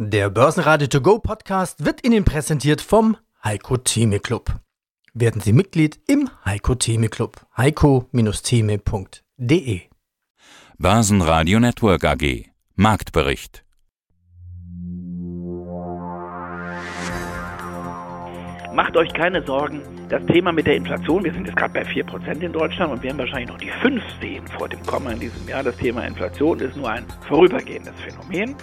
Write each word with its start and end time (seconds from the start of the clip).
Der 0.00 0.30
Börsenradio 0.30 0.86
To 0.86 1.00
Go 1.00 1.18
Podcast 1.18 1.84
wird 1.84 2.06
Ihnen 2.06 2.24
präsentiert 2.24 2.80
vom 2.80 3.16
Heiko 3.42 3.78
Theme 3.78 4.20
Club. 4.20 4.60
Werden 5.12 5.40
Sie 5.40 5.52
Mitglied 5.52 5.98
im 6.06 6.30
Heiko 6.44 6.76
Theme 6.76 7.08
Club. 7.08 7.44
heiko-theme.de 7.56 9.80
Börsenradio 10.78 11.58
Network 11.58 12.04
AG 12.04 12.44
Marktbericht 12.76 13.64
Macht 18.72 18.96
euch 18.96 19.12
keine 19.12 19.44
Sorgen. 19.44 19.82
Das 20.08 20.24
Thema 20.26 20.52
mit 20.52 20.68
der 20.68 20.76
Inflation, 20.76 21.24
wir 21.24 21.32
sind 21.32 21.48
jetzt 21.48 21.56
gerade 21.56 21.74
bei 21.74 21.82
4% 21.82 22.40
in 22.40 22.52
Deutschland 22.52 22.92
und 22.92 23.02
werden 23.02 23.18
wahrscheinlich 23.18 23.48
noch 23.48 23.58
die 23.58 23.72
5 23.82 24.00
sehen 24.20 24.46
vor 24.46 24.68
dem 24.68 24.80
Komma 24.84 25.10
in 25.10 25.18
diesem 25.18 25.48
Jahr. 25.48 25.64
Das 25.64 25.76
Thema 25.76 26.06
Inflation 26.06 26.60
ist 26.60 26.76
nur 26.76 26.88
ein 26.88 27.04
vorübergehendes 27.26 27.94
Phänomen. 28.06 28.54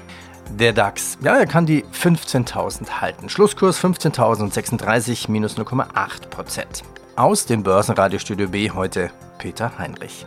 Der 0.52 0.72
DAX, 0.72 1.18
ja, 1.22 1.36
er 1.36 1.48
kann 1.48 1.66
die 1.66 1.84
15.000 1.84 3.02
halten. 3.02 3.30
Schlusskurs 3.30 3.80
15.036 3.84 5.30
minus 5.30 5.58
0,8% 5.58 6.84
Aus 7.16 7.46
dem 7.46 7.64
Börsenradiostudio 7.64 8.48
B 8.50 8.72
heute 8.72 9.12
Peter 9.38 9.78
Heinrich. 9.78 10.26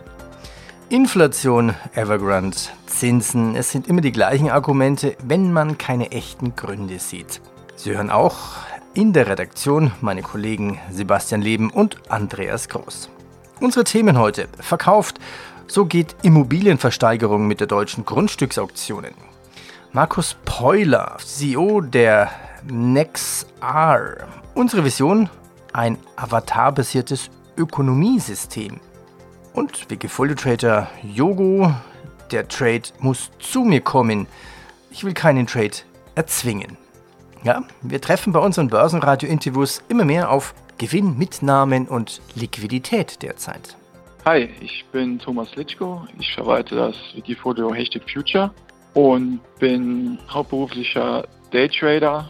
Inflation, 0.91 1.75
Evergrande, 1.95 2.57
Zinsen, 2.87 3.55
es 3.55 3.71
sind 3.71 3.89
immer 3.89 4.01
die 4.01 4.13
gleichen 4.13 4.51
Argumente, 4.51 5.17
wenn 5.23 5.53
man 5.53 5.79
keine 5.79 6.13
echten 6.13 6.57
Gründe 6.57 6.99
sieht. 6.99 7.41
Sie 7.77 7.95
hören 7.97 8.11
auch 8.11 8.37
in 8.95 9.13
der 9.13 9.29
Redaktion 9.29 9.93
meine 10.01 10.23
Kollegen 10.23 10.79
Sebastian 10.91 11.43
Leben 11.43 11.71
und 11.71 11.97
Andreas 12.11 12.69
Groß. 12.69 13.09
Unsere 13.61 13.85
Themen 13.85 14.19
heute: 14.19 14.49
Verkauft, 14.61 15.19
so 15.67 15.85
geht 15.85 16.17
Immobilienversteigerung 16.23 17.47
mit 17.47 17.61
der 17.61 17.67
deutschen 17.67 18.05
Grundstücksauktionen. 18.05 19.15
Markus 19.93 20.37
Peuler, 20.45 21.17
CEO 21.19 21.81
der 21.81 22.31
NexR. 22.71 24.29
Unsere 24.55 24.85
Vision: 24.85 25.31
ein 25.73 25.97
avatarbasiertes 26.17 27.31
Ökonomiesystem. 27.57 28.81
Und 29.55 29.91
Wikifolio 29.91 30.35
Trader 30.35 30.89
Yogo, 31.03 31.73
der 32.31 32.47
Trade 32.49 32.83
muss 32.99 33.31
zu 33.39 33.63
mir 33.63 33.81
kommen. 33.81 34.27
Ich 34.91 35.05
will 35.05 35.15
keinen 35.15 35.47
Trade 35.47 35.79
erzwingen. 36.15 36.77
Ja, 37.43 37.63
wir 37.81 38.01
treffen 38.03 38.35
bei 38.35 38.41
unseren 38.41 38.69
Börsenradio-Interviews 38.69 39.83
immer 39.89 40.05
mehr 40.05 40.31
auf 40.31 40.55
Gewinnmitnahmen 40.77 41.89
und 41.89 42.21
Liquidität 42.35 43.23
derzeit. 43.23 43.75
Hi, 44.27 44.51
ich 44.61 44.85
bin 44.93 45.19
Thomas 45.19 45.57
Litschko. 45.57 46.07
Ich 46.19 46.35
verwalte 46.35 46.77
das 46.77 46.95
Wikifolio 47.15 47.73
Hashtag 47.73 48.03
Future 48.13 48.51
und 48.99 49.39
bin 49.61 50.19
hauptberuflicher 50.29 51.25
Daytrader 51.53 52.29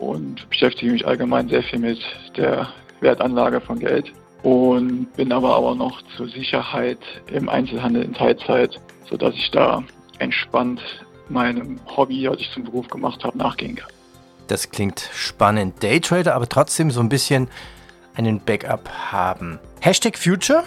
und 0.00 0.50
beschäftige 0.50 0.90
mich 0.90 1.06
allgemein 1.06 1.48
sehr 1.48 1.62
viel 1.62 1.78
mit 1.78 2.00
der 2.36 2.72
Wertanlage 3.00 3.60
von 3.60 3.78
Geld 3.78 4.12
und 4.42 5.12
bin 5.14 5.30
aber 5.30 5.56
auch 5.56 5.76
noch 5.76 6.02
zur 6.16 6.28
Sicherheit 6.28 6.98
im 7.28 7.48
Einzelhandel 7.48 8.02
in 8.02 8.14
Teilzeit, 8.14 8.80
sodass 9.08 9.32
ich 9.36 9.48
da 9.52 9.84
entspannt 10.18 10.80
meinem 11.28 11.78
Hobby, 11.86 12.24
das 12.24 12.40
ich 12.40 12.50
zum 12.50 12.64
Beruf 12.64 12.88
gemacht 12.88 13.22
habe, 13.22 13.38
nachgehen 13.38 13.76
kann. 13.76 13.90
Das 14.48 14.70
klingt 14.72 15.08
spannend. 15.14 15.84
Daytrader, 15.84 16.34
aber 16.34 16.48
trotzdem 16.48 16.90
so 16.90 16.98
ein 16.98 17.08
bisschen 17.08 17.46
einen 18.16 18.40
Backup 18.40 18.88
haben. 19.12 19.60
Hashtag 19.80 20.18
Future, 20.18 20.64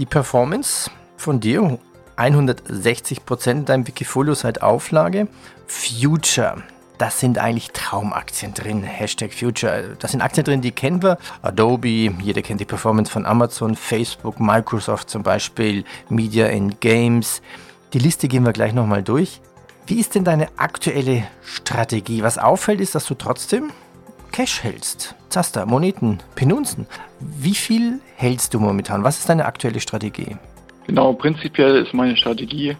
die 0.00 0.06
Performance 0.06 0.90
von 1.16 1.38
dir, 1.38 1.78
160% 2.18 3.64
deinem 3.64 3.86
Wikifolio 3.86 4.34
seit 4.34 4.62
Auflage. 4.62 5.28
Future, 5.66 6.62
das 6.98 7.20
sind 7.20 7.38
eigentlich 7.38 7.70
Traumaktien 7.70 8.54
drin. 8.54 8.82
Hashtag 8.82 9.32
Future. 9.32 9.96
Das 10.00 10.10
sind 10.10 10.20
Aktien 10.20 10.44
drin, 10.44 10.60
die 10.60 10.72
kennen 10.72 11.00
wir. 11.02 11.16
Adobe, 11.42 11.88
jeder 11.88 12.42
kennt 12.42 12.60
die 12.60 12.64
Performance 12.64 13.10
von 13.10 13.24
Amazon, 13.24 13.76
Facebook, 13.76 14.40
Microsoft 14.40 15.08
zum 15.08 15.22
Beispiel, 15.22 15.84
Media 16.08 16.48
and 16.48 16.80
Games. 16.80 17.40
Die 17.92 18.00
Liste 18.00 18.26
gehen 18.26 18.44
wir 18.44 18.52
gleich 18.52 18.74
nochmal 18.74 19.04
durch. 19.04 19.40
Wie 19.86 20.00
ist 20.00 20.16
denn 20.16 20.24
deine 20.24 20.48
aktuelle 20.58 21.22
Strategie? 21.40 22.22
Was 22.22 22.36
auffällt, 22.36 22.80
ist, 22.80 22.96
dass 22.96 23.06
du 23.06 23.14
trotzdem 23.14 23.70
Cash 24.32 24.62
hältst. 24.62 25.14
Zaster, 25.30 25.66
Moneten, 25.66 26.18
Penunzen. 26.34 26.86
Wie 27.20 27.54
viel 27.54 28.00
hältst 28.16 28.54
du 28.54 28.60
momentan? 28.60 29.04
Was 29.04 29.18
ist 29.18 29.28
deine 29.28 29.46
aktuelle 29.46 29.80
Strategie? 29.80 30.36
Genau, 30.88 31.12
prinzipiell 31.12 31.76
ist 31.76 31.92
meine 31.92 32.16
Strategie, 32.16 32.74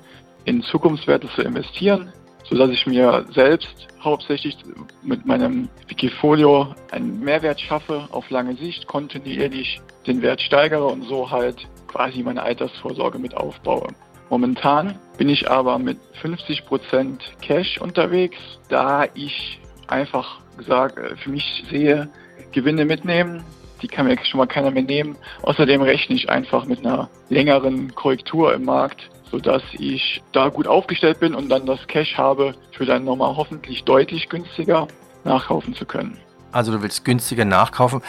in 0.46 0.62
Zukunftswerte 0.62 1.28
zu 1.28 1.42
investieren, 1.42 2.10
sodass 2.48 2.70
ich 2.70 2.86
mir 2.86 3.26
selbst 3.34 3.86
hauptsächlich 4.00 4.56
mit 5.02 5.26
meinem 5.26 5.68
Wikifolio 5.88 6.74
einen 6.90 7.20
Mehrwert 7.20 7.60
schaffe, 7.60 8.08
auf 8.10 8.30
lange 8.30 8.56
Sicht 8.56 8.86
kontinuierlich 8.86 9.82
den 10.06 10.22
Wert 10.22 10.40
steigere 10.40 10.86
und 10.86 11.02
so 11.02 11.30
halt 11.30 11.68
quasi 11.86 12.22
meine 12.22 12.42
Altersvorsorge 12.42 13.18
mit 13.18 13.36
aufbaue. 13.36 13.88
Momentan 14.30 14.98
bin 15.18 15.28
ich 15.28 15.50
aber 15.50 15.78
mit 15.78 15.98
50% 16.22 17.18
Cash 17.42 17.78
unterwegs, 17.78 18.38
da 18.70 19.04
ich 19.12 19.60
einfach 19.86 20.40
gesagt 20.56 20.96
äh, 20.96 21.14
für 21.16 21.28
mich 21.28 21.64
sehe, 21.70 22.08
Gewinne 22.52 22.86
mitnehmen, 22.86 23.44
die 23.82 23.88
kann 23.88 24.06
mir 24.06 24.16
schon 24.24 24.38
mal 24.38 24.46
keiner 24.46 24.70
mehr 24.70 24.82
nehmen. 24.82 25.16
Außerdem 25.42 25.82
rechne 25.82 26.16
ich 26.16 26.28
einfach 26.28 26.64
mit 26.64 26.84
einer 26.84 27.08
längeren 27.28 27.94
Korrektur 27.94 28.54
im 28.54 28.64
Markt, 28.64 29.10
sodass 29.30 29.62
ich 29.72 30.22
da 30.32 30.48
gut 30.48 30.66
aufgestellt 30.66 31.20
bin 31.20 31.34
und 31.34 31.48
dann 31.48 31.66
das 31.66 31.86
Cash 31.86 32.16
habe, 32.16 32.54
für 32.72 32.86
dann 32.86 33.04
nochmal 33.04 33.36
hoffentlich 33.36 33.84
deutlich 33.84 34.28
günstiger 34.28 34.88
nachkaufen 35.24 35.74
zu 35.74 35.84
können. 35.84 36.18
Also 36.52 36.72
du 36.72 36.82
willst 36.82 37.04
günstiger 37.04 37.44
nachkaufen. 37.44 38.02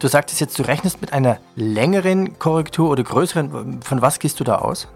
Du 0.00 0.08
sagtest 0.08 0.40
jetzt, 0.40 0.58
du 0.58 0.62
rechnest 0.62 1.00
mit 1.00 1.12
einer 1.12 1.38
längeren 1.54 2.38
Korrektur 2.38 2.90
oder 2.90 3.02
größeren. 3.02 3.82
Von 3.82 4.02
was 4.02 4.18
gehst 4.18 4.40
du 4.40 4.44
da 4.44 4.56
aus? 4.56 4.88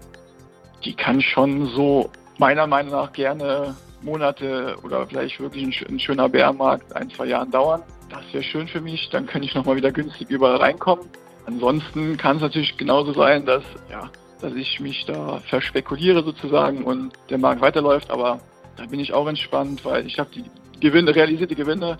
Die 0.83 0.93
kann 0.93 1.21
schon 1.21 1.67
so 1.67 2.09
meiner 2.37 2.67
Meinung 2.67 2.93
nach 2.93 3.13
gerne 3.13 3.75
Monate 4.01 4.75
oder 4.83 5.07
vielleicht 5.07 5.39
wirklich 5.39 5.87
ein, 5.87 5.99
schöner 5.99 6.29
Bärmarkt 6.29 6.93
ein, 6.95 7.09
zwei 7.09 7.25
Jahren 7.27 7.51
dauern. 7.51 7.83
Das 8.13 8.33
wäre 8.33 8.43
schön 8.43 8.67
für 8.67 8.81
mich, 8.81 9.09
dann 9.11 9.25
könnte 9.25 9.47
ich 9.47 9.55
nochmal 9.55 9.75
wieder 9.75 9.91
günstig 9.91 10.29
überall 10.29 10.57
reinkommen. 10.57 11.05
Ansonsten 11.45 12.17
kann 12.17 12.37
es 12.37 12.41
natürlich 12.41 12.77
genauso 12.77 13.13
sein, 13.13 13.45
dass, 13.45 13.63
ja, 13.91 14.09
dass 14.41 14.53
ich 14.53 14.79
mich 14.79 15.05
da 15.05 15.39
verspekuliere 15.49 16.23
sozusagen 16.23 16.83
und 16.83 17.11
der 17.29 17.37
Markt 17.37 17.61
weiterläuft, 17.61 18.11
aber 18.11 18.39
da 18.77 18.85
bin 18.85 18.99
ich 18.99 19.13
auch 19.13 19.27
entspannt, 19.27 19.83
weil 19.83 20.05
ich 20.05 20.19
habe 20.19 20.29
die 20.33 20.45
Gewinne, 20.79 21.15
realisierte 21.15 21.55
Gewinne 21.55 21.97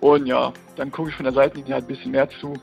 und 0.00 0.26
ja, 0.26 0.52
dann 0.76 0.92
gucke 0.92 1.08
ich 1.08 1.16
von 1.16 1.24
der 1.24 1.32
Seitenlinie 1.32 1.74
halt 1.74 1.84
ein 1.84 1.88
bisschen 1.88 2.10
mehr 2.10 2.28
zu. 2.28 2.54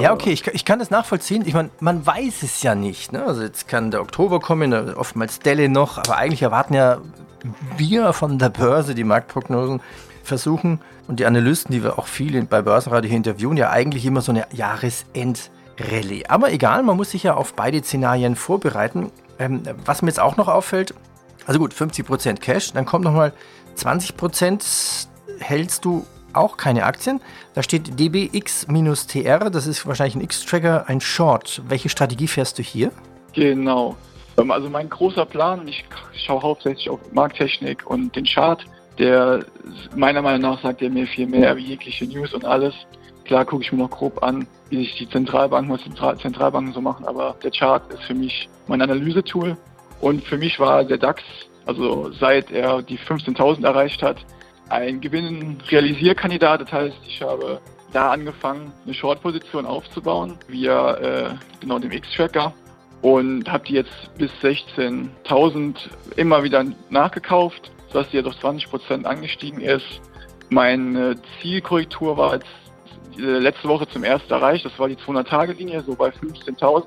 Ja, 0.00 0.12
okay, 0.12 0.32
ich, 0.32 0.46
ich 0.48 0.64
kann 0.64 0.80
das 0.80 0.90
nachvollziehen. 0.90 1.44
Ich 1.46 1.54
meine, 1.54 1.70
man 1.78 2.04
weiß 2.04 2.42
es 2.42 2.62
ja 2.62 2.74
nicht. 2.74 3.12
Ne? 3.12 3.24
Also 3.24 3.42
jetzt 3.42 3.68
kann 3.68 3.92
der 3.92 4.00
Oktober 4.00 4.40
kommen, 4.40 4.72
oftmals 4.94 5.38
Delle 5.38 5.68
noch, 5.68 5.98
aber 5.98 6.16
eigentlich 6.16 6.42
erwarten 6.42 6.74
ja 6.74 7.00
wir 7.76 8.12
von 8.12 8.38
der 8.38 8.48
Börse 8.48 8.94
die 8.94 9.04
Marktprognosen 9.04 9.80
versuchen 10.30 10.80
und 11.08 11.20
die 11.20 11.26
Analysten, 11.26 11.72
die 11.72 11.82
wir 11.82 11.98
auch 11.98 12.06
viel 12.06 12.42
bei 12.44 12.62
Börsenradio 12.62 13.08
hier 13.08 13.16
interviewen, 13.18 13.56
ja 13.56 13.70
eigentlich 13.70 14.06
immer 14.06 14.22
so 14.22 14.32
eine 14.32 14.46
Jahresendrallye. 14.52 16.24
Aber 16.28 16.52
egal, 16.52 16.82
man 16.82 16.96
muss 16.96 17.10
sich 17.10 17.24
ja 17.24 17.34
auf 17.34 17.54
beide 17.54 17.82
Szenarien 17.82 18.36
vorbereiten. 18.36 19.10
Ähm, 19.38 19.62
was 19.84 20.02
mir 20.02 20.08
jetzt 20.08 20.20
auch 20.20 20.36
noch 20.36 20.48
auffällt, 20.48 20.94
also 21.46 21.58
gut, 21.58 21.74
50% 21.74 22.40
Cash, 22.40 22.72
dann 22.72 22.86
kommt 22.86 23.04
nochmal 23.04 23.32
20% 23.76 25.08
hältst 25.40 25.84
du 25.84 26.06
auch 26.32 26.56
keine 26.56 26.84
Aktien. 26.84 27.20
Da 27.54 27.62
steht 27.62 27.98
DBX-TR, 27.98 29.50
das 29.50 29.66
ist 29.66 29.86
wahrscheinlich 29.86 30.14
ein 30.14 30.20
X-Tracker, 30.20 30.84
ein 30.86 31.00
Short. 31.00 31.62
Welche 31.66 31.88
Strategie 31.88 32.28
fährst 32.28 32.58
du 32.58 32.62
hier? 32.62 32.92
Genau. 33.32 33.96
Ähm, 34.38 34.50
also 34.50 34.70
mein 34.70 34.88
großer 34.88 35.26
Plan, 35.26 35.66
ich 35.66 35.84
schaue 36.24 36.42
hauptsächlich 36.42 36.88
auf 36.88 37.00
Markttechnik 37.12 37.86
und 37.86 38.14
den 38.14 38.24
Chart, 38.24 38.64
der 39.00 39.44
meiner 39.96 40.22
Meinung 40.22 40.42
nach 40.42 40.62
sagt 40.62 40.82
er 40.82 40.90
mir 40.90 41.06
viel 41.06 41.26
mehr 41.26 41.56
wie 41.56 41.64
jegliche 41.64 42.06
News 42.06 42.34
und 42.34 42.44
alles. 42.44 42.74
Klar 43.24 43.44
gucke 43.44 43.62
ich 43.62 43.72
mir 43.72 43.78
noch 43.78 43.90
grob 43.90 44.22
an, 44.22 44.46
wie 44.68 44.76
sich 44.76 44.94
die 44.96 45.08
Zentralbanken 45.08 45.72
und 45.72 45.80
Zentral 45.80 46.18
Zentralbanken 46.18 46.72
so 46.72 46.80
machen, 46.80 47.06
aber 47.06 47.34
der 47.42 47.50
Chart 47.50 47.82
ist 47.92 48.02
für 48.02 48.14
mich 48.14 48.48
mein 48.66 48.82
Analysetool. 48.82 49.56
Und 50.00 50.24
für 50.24 50.36
mich 50.36 50.58
war 50.60 50.84
der 50.84 50.98
DAX, 50.98 51.22
also 51.66 52.10
seit 52.12 52.50
er 52.50 52.82
die 52.82 52.98
15.000 52.98 53.64
erreicht 53.64 54.02
hat, 54.02 54.16
ein 54.68 55.00
Gewinn-Realisierkandidat. 55.00 56.62
Das 56.62 56.72
heißt, 56.72 56.96
ich 57.06 57.22
habe 57.22 57.60
da 57.92 58.10
angefangen, 58.10 58.72
eine 58.84 58.94
Short-Position 58.94 59.66
aufzubauen 59.66 60.36
via 60.48 60.94
äh, 60.94 61.30
genau 61.60 61.78
dem 61.78 61.90
X-Tracker 61.90 62.52
und 63.02 63.50
habe 63.50 63.64
die 63.66 63.74
jetzt 63.74 64.14
bis 64.18 64.30
16.000 64.42 65.76
immer 66.16 66.42
wieder 66.42 66.64
nachgekauft, 66.90 67.70
sodass 67.92 68.10
die 68.10 68.16
jetzt 68.16 68.26
auf 68.26 68.36
20% 68.42 69.04
angestiegen 69.04 69.60
ist. 69.60 70.00
Meine 70.48 71.16
Zielkorrektur 71.40 72.16
war 72.16 72.34
jetzt 72.34 72.46
äh, 73.18 73.38
letzte 73.38 73.68
Woche 73.68 73.86
zum 73.88 74.04
ersten 74.04 74.32
erreicht, 74.32 74.64
das 74.64 74.78
war 74.78 74.88
die 74.88 74.96
200-Tage-Linie, 74.96 75.82
so 75.82 75.94
bei 75.94 76.08
15.000. 76.08 76.84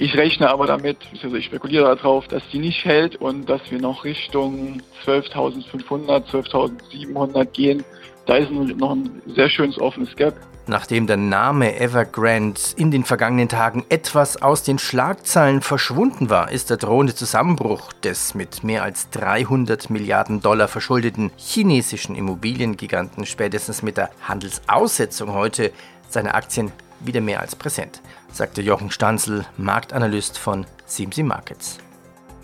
Ich 0.00 0.16
rechne 0.16 0.48
aber 0.48 0.66
damit, 0.66 0.98
also 1.22 1.34
ich 1.34 1.46
spekuliere 1.46 1.96
darauf, 1.96 2.28
dass 2.28 2.42
die 2.52 2.60
nicht 2.60 2.84
hält 2.84 3.16
und 3.16 3.48
dass 3.48 3.68
wir 3.70 3.80
noch 3.80 4.04
Richtung 4.04 4.80
12.500, 5.04 6.30
12.700 6.30 7.44
gehen. 7.46 7.84
Da 8.24 8.36
ist 8.36 8.50
noch 8.50 8.92
ein 8.92 9.22
sehr 9.26 9.48
schönes 9.48 9.80
offenes 9.80 10.14
Gap. 10.14 10.34
Nachdem 10.70 11.06
der 11.06 11.16
Name 11.16 11.80
Evergrande 11.80 12.60
in 12.76 12.90
den 12.90 13.02
vergangenen 13.02 13.48
Tagen 13.48 13.86
etwas 13.88 14.42
aus 14.42 14.62
den 14.62 14.78
Schlagzeilen 14.78 15.62
verschwunden 15.62 16.28
war, 16.28 16.52
ist 16.52 16.68
der 16.68 16.76
drohende 16.76 17.14
Zusammenbruch 17.14 17.94
des 17.94 18.34
mit 18.34 18.64
mehr 18.64 18.82
als 18.82 19.08
300 19.08 19.88
Milliarden 19.88 20.42
Dollar 20.42 20.68
verschuldeten 20.68 21.32
chinesischen 21.38 22.14
Immobiliengiganten 22.14 23.24
spätestens 23.24 23.82
mit 23.82 23.96
der 23.96 24.10
Handelsaussetzung 24.20 25.32
heute 25.32 25.72
seiner 26.10 26.34
Aktien 26.34 26.70
wieder 27.00 27.22
mehr 27.22 27.40
als 27.40 27.56
präsent, 27.56 28.02
sagte 28.30 28.60
Jochen 28.60 28.90
Stanzel, 28.90 29.46
Marktanalyst 29.56 30.38
von 30.38 30.66
CMC 30.84 31.22
Markets. 31.22 31.78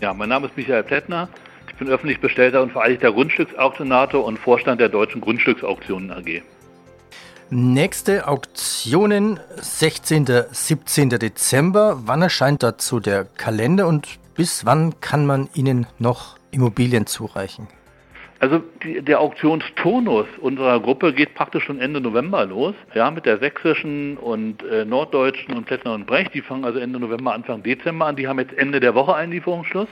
Ja, 0.01 0.15
mein 0.15 0.29
Name 0.29 0.47
ist 0.47 0.57
Michael 0.57 0.81
Plättner. 0.81 1.29
Ich 1.67 1.75
bin 1.75 1.89
öffentlich 1.89 2.19
bestellter 2.19 2.63
und 2.63 2.71
vereinigter 2.71 3.11
Grundstücksauktionator 3.11 4.25
und 4.25 4.39
Vorstand 4.39 4.81
der 4.81 4.89
Deutschen 4.89 5.21
Grundstücksauktionen 5.21 6.09
AG. 6.09 6.41
Nächste 7.51 8.27
Auktionen 8.27 9.39
16. 9.57 10.25
17. 10.49 11.09
Dezember. 11.09 12.01
Wann 12.05 12.23
erscheint 12.23 12.63
dazu 12.63 12.99
der 12.99 13.25
Kalender 13.25 13.87
und 13.87 14.17
bis 14.35 14.65
wann 14.65 14.99
kann 14.99 15.27
man 15.27 15.47
Ihnen 15.53 15.85
noch 15.99 16.39
Immobilien 16.49 17.05
zureichen? 17.05 17.67
Also 18.39 18.63
die, 18.83 18.99
der 19.01 19.21
Auktionsturnus 19.21 20.25
unserer 20.41 20.79
Gruppe 20.79 21.13
geht 21.13 21.35
praktisch 21.35 21.65
schon 21.65 21.79
Ende 21.79 22.01
November 22.01 22.47
los. 22.47 22.73
Ja, 22.95 23.11
mit 23.11 23.27
der 23.27 23.37
sächsischen 23.37 24.17
und 24.17 24.63
äh, 24.63 24.83
norddeutschen 24.83 25.55
und 25.55 25.67
Plättner 25.67 25.93
und 25.93 26.07
Brecht. 26.07 26.33
Die 26.33 26.41
fangen 26.41 26.65
also 26.65 26.79
Ende 26.79 26.99
November, 26.99 27.35
Anfang 27.35 27.61
Dezember 27.61 28.07
an. 28.07 28.15
Die 28.15 28.27
haben 28.27 28.39
jetzt 28.39 28.57
Ende 28.57 28.79
der 28.79 28.95
Woche 28.95 29.13
Einlieferungsschluss. 29.13 29.89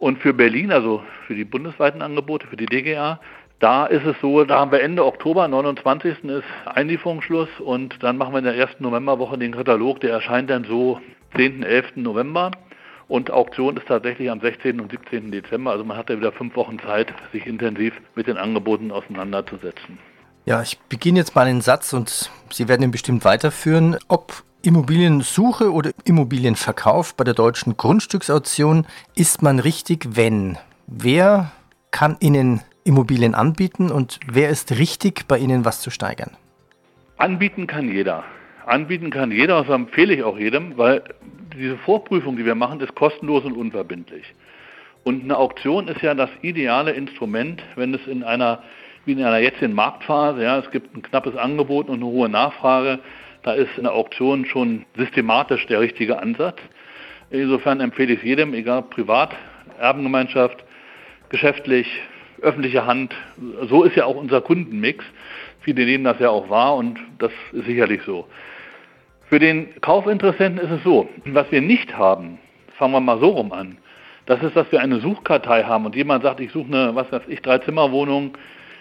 Und 0.00 0.18
für 0.18 0.34
Berlin, 0.34 0.72
also 0.72 1.04
für 1.26 1.36
die 1.36 1.44
bundesweiten 1.44 2.02
Angebote, 2.02 2.48
für 2.48 2.56
die 2.56 2.66
DGA, 2.66 3.20
da 3.60 3.86
ist 3.86 4.06
es 4.06 4.16
so, 4.20 4.44
da 4.44 4.58
haben 4.58 4.72
wir 4.72 4.82
Ende 4.82 5.04
Oktober, 5.04 5.46
29. 5.46 6.24
ist 6.24 6.44
Einlieferungsschluss 6.64 7.48
und 7.58 8.02
dann 8.02 8.16
machen 8.16 8.32
wir 8.32 8.38
in 8.38 8.44
der 8.44 8.56
ersten 8.56 8.82
Novemberwoche 8.82 9.36
den 9.36 9.52
Katalog, 9.52 10.00
der 10.00 10.12
erscheint 10.12 10.48
dann 10.48 10.64
so 10.64 10.98
10., 11.36 11.62
11. 11.62 11.96
November. 11.96 12.50
Und 13.06 13.30
Auktion 13.30 13.76
ist 13.76 13.88
tatsächlich 13.88 14.30
am 14.30 14.40
16. 14.40 14.80
und 14.80 14.92
17. 14.92 15.32
Dezember. 15.32 15.72
Also 15.72 15.84
man 15.84 15.96
hat 15.96 16.08
ja 16.08 16.16
wieder 16.16 16.30
fünf 16.30 16.54
Wochen 16.54 16.78
Zeit, 16.78 17.12
sich 17.32 17.44
intensiv 17.46 17.92
mit 18.14 18.28
den 18.28 18.36
Angeboten 18.36 18.92
auseinanderzusetzen. 18.92 19.98
Ja, 20.46 20.62
ich 20.62 20.78
beginne 20.88 21.18
jetzt 21.18 21.34
mal 21.34 21.44
den 21.44 21.60
Satz 21.60 21.92
und 21.92 22.30
Sie 22.50 22.68
werden 22.68 22.82
ihn 22.82 22.92
bestimmt 22.92 23.24
weiterführen. 23.24 23.96
Ob 24.08 24.44
Immobiliensuche 24.62 25.72
oder 25.72 25.90
Immobilienverkauf 26.04 27.14
bei 27.14 27.24
der 27.24 27.34
deutschen 27.34 27.76
Grundstücksauktion 27.76 28.86
ist 29.16 29.42
man 29.42 29.58
richtig, 29.58 30.16
wenn. 30.16 30.56
Wer 30.86 31.50
kann 31.90 32.16
Ihnen 32.20 32.60
Immobilien 32.84 33.34
anbieten 33.34 33.90
und 33.90 34.20
wer 34.26 34.48
ist 34.48 34.78
richtig, 34.78 35.26
bei 35.28 35.38
Ihnen 35.38 35.64
was 35.64 35.80
zu 35.80 35.90
steigern? 35.90 36.36
Anbieten 37.18 37.66
kann 37.66 37.92
jeder. 37.92 38.24
Anbieten 38.66 39.10
kann 39.10 39.30
jeder, 39.30 39.62
das 39.62 39.74
empfehle 39.74 40.14
ich 40.14 40.22
auch 40.22 40.38
jedem, 40.38 40.78
weil 40.78 41.02
diese 41.56 41.76
Vorprüfung, 41.78 42.36
die 42.36 42.44
wir 42.44 42.54
machen, 42.54 42.80
ist 42.80 42.94
kostenlos 42.94 43.44
und 43.44 43.54
unverbindlich. 43.54 44.24
Und 45.04 45.24
eine 45.24 45.36
Auktion 45.36 45.88
ist 45.88 46.02
ja 46.02 46.14
das 46.14 46.30
ideale 46.42 46.92
Instrument, 46.92 47.62
wenn 47.76 47.94
es 47.94 48.06
in 48.06 48.22
einer, 48.22 48.62
wie 49.04 49.12
in 49.12 49.22
einer 49.22 49.38
jetzigen 49.38 49.74
Marktphase, 49.74 50.42
ja, 50.42 50.58
es 50.58 50.70
gibt 50.70 50.94
ein 50.96 51.02
knappes 51.02 51.36
Angebot 51.36 51.88
und 51.88 51.96
eine 51.96 52.06
hohe 52.06 52.28
Nachfrage, 52.28 53.00
da 53.42 53.54
ist 53.54 53.78
eine 53.78 53.92
Auktion 53.92 54.44
schon 54.44 54.84
systematisch 54.96 55.66
der 55.66 55.80
richtige 55.80 56.18
Ansatz. 56.18 56.58
Insofern 57.30 57.80
empfehle 57.80 58.12
ich 58.12 58.18
es 58.18 58.24
jedem, 58.24 58.52
egal 58.54 58.82
privat, 58.82 59.34
Erbengemeinschaft, 59.78 60.64
geschäftlich, 61.30 61.86
öffentliche 62.42 62.86
Hand. 62.86 63.14
So 63.68 63.84
ist 63.84 63.96
ja 63.96 64.04
auch 64.04 64.16
unser 64.16 64.40
Kundenmix. 64.40 65.04
Viele 65.60 65.84
nehmen 65.84 66.04
das 66.04 66.18
ja 66.18 66.30
auch 66.30 66.48
wahr 66.50 66.76
und 66.76 66.98
das 67.18 67.32
ist 67.52 67.66
sicherlich 67.66 68.02
so. 68.02 68.26
Für 69.28 69.38
den 69.38 69.68
Kaufinteressenten 69.80 70.64
ist 70.64 70.72
es 70.72 70.82
so, 70.82 71.08
was 71.26 71.50
wir 71.52 71.60
nicht 71.60 71.96
haben, 71.96 72.38
fangen 72.78 72.92
wir 72.92 73.00
mal 73.00 73.20
so 73.20 73.28
rum 73.28 73.52
an, 73.52 73.76
das 74.26 74.42
ist, 74.42 74.56
dass 74.56 74.70
wir 74.72 74.80
eine 74.80 75.00
Suchkartei 75.00 75.64
haben 75.64 75.86
und 75.86 75.96
jemand 75.96 76.22
sagt, 76.22 76.40
ich 76.40 76.52
suche 76.52 76.66
eine, 76.66 76.94
was 76.94 77.10
weiß 77.10 77.22
ich, 77.28 77.42
Dreizimmerwohnung 77.42 78.36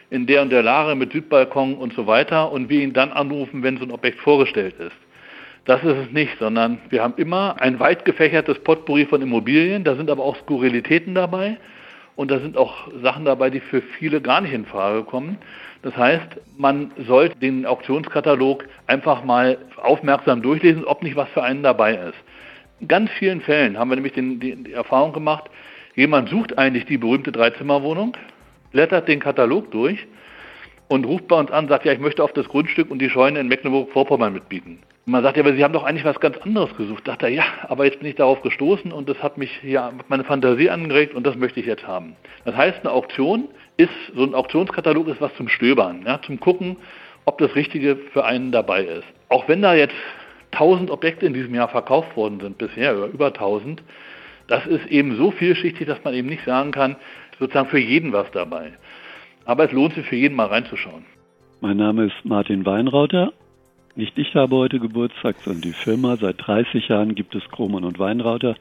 in 0.09 0.25
der 0.25 0.41
und 0.41 0.51
der 0.51 0.63
Lage 0.63 0.95
mit 0.95 1.11
Südbalkon 1.11 1.75
und 1.75 1.93
so 1.93 2.07
weiter 2.07 2.51
und 2.51 2.69
wir 2.69 2.81
ihn 2.81 2.93
dann 2.93 3.11
anrufen, 3.11 3.63
wenn 3.63 3.77
so 3.77 3.83
ein 3.83 3.91
Objekt 3.91 4.19
vorgestellt 4.19 4.75
ist. 4.79 4.95
Das 5.65 5.83
ist 5.83 5.97
es 5.97 6.11
nicht, 6.11 6.37
sondern 6.39 6.79
wir 6.89 7.03
haben 7.03 7.13
immer 7.17 7.55
ein 7.59 7.79
weit 7.79 8.05
gefächertes 8.05 8.59
Potpourri 8.59 9.05
von 9.05 9.21
Immobilien, 9.21 9.83
da 9.83 9.95
sind 9.95 10.09
aber 10.09 10.23
auch 10.23 10.35
Skurrilitäten 10.37 11.13
dabei 11.13 11.57
und 12.19 12.29
da 12.31 12.39
sind 12.41 12.57
auch 12.57 12.89
Sachen 13.01 13.23
dabei, 13.23 13.49
die 13.49 13.61
für 13.61 13.81
viele 13.81 14.19
gar 14.19 14.41
nicht 14.41 14.51
in 14.51 14.65
Frage 14.65 15.05
kommen. 15.05 15.37
Das 15.83 15.95
heißt, 15.95 16.27
man 16.57 16.91
sollte 17.07 17.39
den 17.39 17.65
Auktionskatalog 17.65 18.65
einfach 18.87 19.23
mal 19.23 19.57
aufmerksam 19.81 20.41
durchlesen, 20.41 20.83
ob 20.83 21.01
nicht 21.01 21.15
was 21.15 21.29
für 21.29 21.43
einen 21.43 21.63
dabei 21.63 21.93
ist. 21.93 22.17
In 22.81 22.89
ganz 22.89 23.09
vielen 23.11 23.39
Fällen 23.39 23.79
haben 23.79 23.89
wir 23.89 23.95
nämlich 23.95 24.11
den, 24.11 24.41
die, 24.41 24.53
die 24.53 24.73
Erfahrung 24.73 25.13
gemacht, 25.13 25.45
jemand 25.95 26.27
sucht 26.27 26.57
eigentlich 26.57 26.83
die 26.83 26.97
berühmte 26.97 27.31
Dreizimmerwohnung, 27.31 28.17
blättert 28.73 29.07
den 29.07 29.21
Katalog 29.21 29.71
durch 29.71 30.05
und 30.89 31.05
ruft 31.05 31.29
bei 31.29 31.39
uns 31.39 31.51
an, 31.51 31.69
sagt, 31.69 31.85
ja, 31.85 31.93
ich 31.93 31.99
möchte 31.99 32.21
auf 32.21 32.33
das 32.33 32.49
Grundstück 32.49 32.91
und 32.91 32.99
die 32.99 33.09
Scheune 33.09 33.39
in 33.39 33.47
Mecklenburg-Vorpommern 33.47 34.33
mitbieten. 34.33 34.79
Man 35.09 35.23
sagt, 35.23 35.37
ja, 35.37 35.43
aber 35.43 35.53
Sie 35.53 35.63
haben 35.63 35.73
doch 35.73 35.83
eigentlich 35.83 36.05
was 36.05 36.19
ganz 36.19 36.37
anderes 36.37 36.75
gesucht. 36.77 37.07
Sagt 37.07 37.23
er, 37.23 37.29
ja, 37.29 37.43
aber 37.67 37.85
jetzt 37.85 37.97
bin 37.99 38.07
ich 38.07 38.15
darauf 38.15 38.43
gestoßen 38.43 38.91
und 38.91 39.09
das 39.09 39.23
hat 39.23 39.39
mich 39.39 39.49
hier 39.59 39.91
meine 40.07 40.23
Fantasie 40.23 40.69
angeregt 40.69 41.15
und 41.15 41.25
das 41.25 41.35
möchte 41.35 41.59
ich 41.59 41.65
jetzt 41.65 41.87
haben. 41.87 42.15
Das 42.45 42.55
heißt, 42.55 42.81
eine 42.81 42.91
Auktion 42.91 43.47
ist, 43.77 43.89
so 44.15 44.23
ein 44.23 44.35
Auktionskatalog 44.35 45.07
ist 45.07 45.19
was 45.19 45.33
zum 45.33 45.47
Stöbern, 45.47 46.03
ja, 46.05 46.21
zum 46.21 46.39
Gucken, 46.39 46.77
ob 47.25 47.39
das 47.39 47.55
Richtige 47.55 47.95
für 47.95 48.23
einen 48.23 48.51
dabei 48.51 48.83
ist. 48.83 49.05
Auch 49.29 49.47
wenn 49.47 49.63
da 49.63 49.73
jetzt 49.73 49.95
1000 50.51 50.91
Objekte 50.91 51.25
in 51.25 51.33
diesem 51.33 51.55
Jahr 51.55 51.69
verkauft 51.69 52.15
worden 52.15 52.39
sind 52.39 52.59
bisher, 52.59 52.93
über 53.11 53.27
1000, 53.27 53.81
das 54.45 54.67
ist 54.67 54.85
eben 54.87 55.15
so 55.15 55.31
vielschichtig, 55.31 55.87
dass 55.87 56.03
man 56.03 56.13
eben 56.13 56.27
nicht 56.27 56.45
sagen 56.45 56.71
kann, 56.71 56.97
sozusagen 57.39 57.69
für 57.69 57.79
jeden 57.79 58.13
was 58.13 58.29
dabei. 58.29 58.73
Aber 59.45 59.65
es 59.65 59.71
lohnt 59.71 59.95
sich 59.95 60.05
für 60.05 60.15
jeden 60.15 60.35
mal 60.35 60.47
reinzuschauen. 60.47 61.03
Mein 61.61 61.77
Name 61.77 62.05
ist 62.05 62.25
Martin 62.25 62.63
Weinrauter. 62.63 63.33
Nicht 63.99 64.17
ich 64.17 64.33
habe 64.33 64.55
heute 64.55 64.79
Geburtstag, 64.79 65.35
sondern 65.43 65.61
die 65.61 65.73
Firma. 65.73 66.15
Seit 66.15 66.47
30 66.47 66.87
Jahren 66.87 67.15
gibt 67.15 67.35
es 67.35 67.43
Kromann 67.51 67.83
und 67.83 67.99
Weinrauter. 67.99 68.55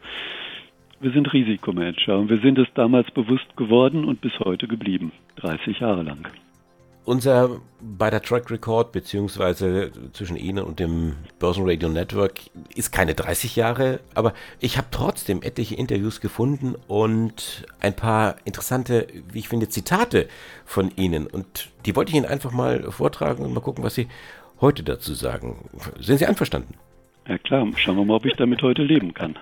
Wir 0.98 1.12
sind 1.12 1.32
Risikomanager 1.32 2.18
und 2.18 2.28
wir 2.28 2.38
sind 2.38 2.58
es 2.58 2.66
damals 2.74 3.08
bewusst 3.12 3.56
geworden 3.56 4.04
und 4.04 4.20
bis 4.20 4.32
heute 4.40 4.66
geblieben. 4.66 5.12
30 5.36 5.78
Jahre 5.78 6.02
lang. 6.02 6.26
Unser 7.04 7.60
bei 7.80 8.10
der 8.10 8.20
Track 8.20 8.50
Record 8.50 8.90
beziehungsweise 8.90 9.92
zwischen 10.12 10.36
Ihnen 10.36 10.64
und 10.64 10.80
dem 10.80 11.14
Börsenradio 11.38 11.88
Network 11.88 12.40
ist 12.74 12.90
keine 12.90 13.14
30 13.14 13.54
Jahre, 13.54 14.00
aber 14.14 14.34
ich 14.58 14.76
habe 14.76 14.88
trotzdem 14.90 15.40
etliche 15.42 15.76
Interviews 15.76 16.20
gefunden 16.20 16.74
und 16.88 17.64
ein 17.80 17.94
paar 17.94 18.36
interessante, 18.44 19.06
wie 19.32 19.38
ich 19.38 19.48
finde, 19.48 19.68
Zitate 19.68 20.28
von 20.66 20.90
Ihnen. 20.96 21.28
Und 21.28 21.70
die 21.86 21.94
wollte 21.94 22.10
ich 22.10 22.16
Ihnen 22.16 22.26
einfach 22.26 22.50
mal 22.50 22.90
vortragen 22.90 23.44
und 23.44 23.54
mal 23.54 23.60
gucken, 23.60 23.84
was 23.84 23.94
Sie 23.94 24.08
heute 24.60 24.82
dazu 24.82 25.14
sagen. 25.14 25.68
Sind 25.98 26.18
Sie 26.18 26.26
einverstanden? 26.26 26.74
Ja 27.28 27.38
klar, 27.38 27.66
schauen 27.76 27.96
wir 27.96 28.04
mal, 28.04 28.14
ob 28.14 28.24
ich 28.24 28.34
damit 28.34 28.62
heute 28.62 28.82
leben 28.82 29.12
kann. 29.12 29.36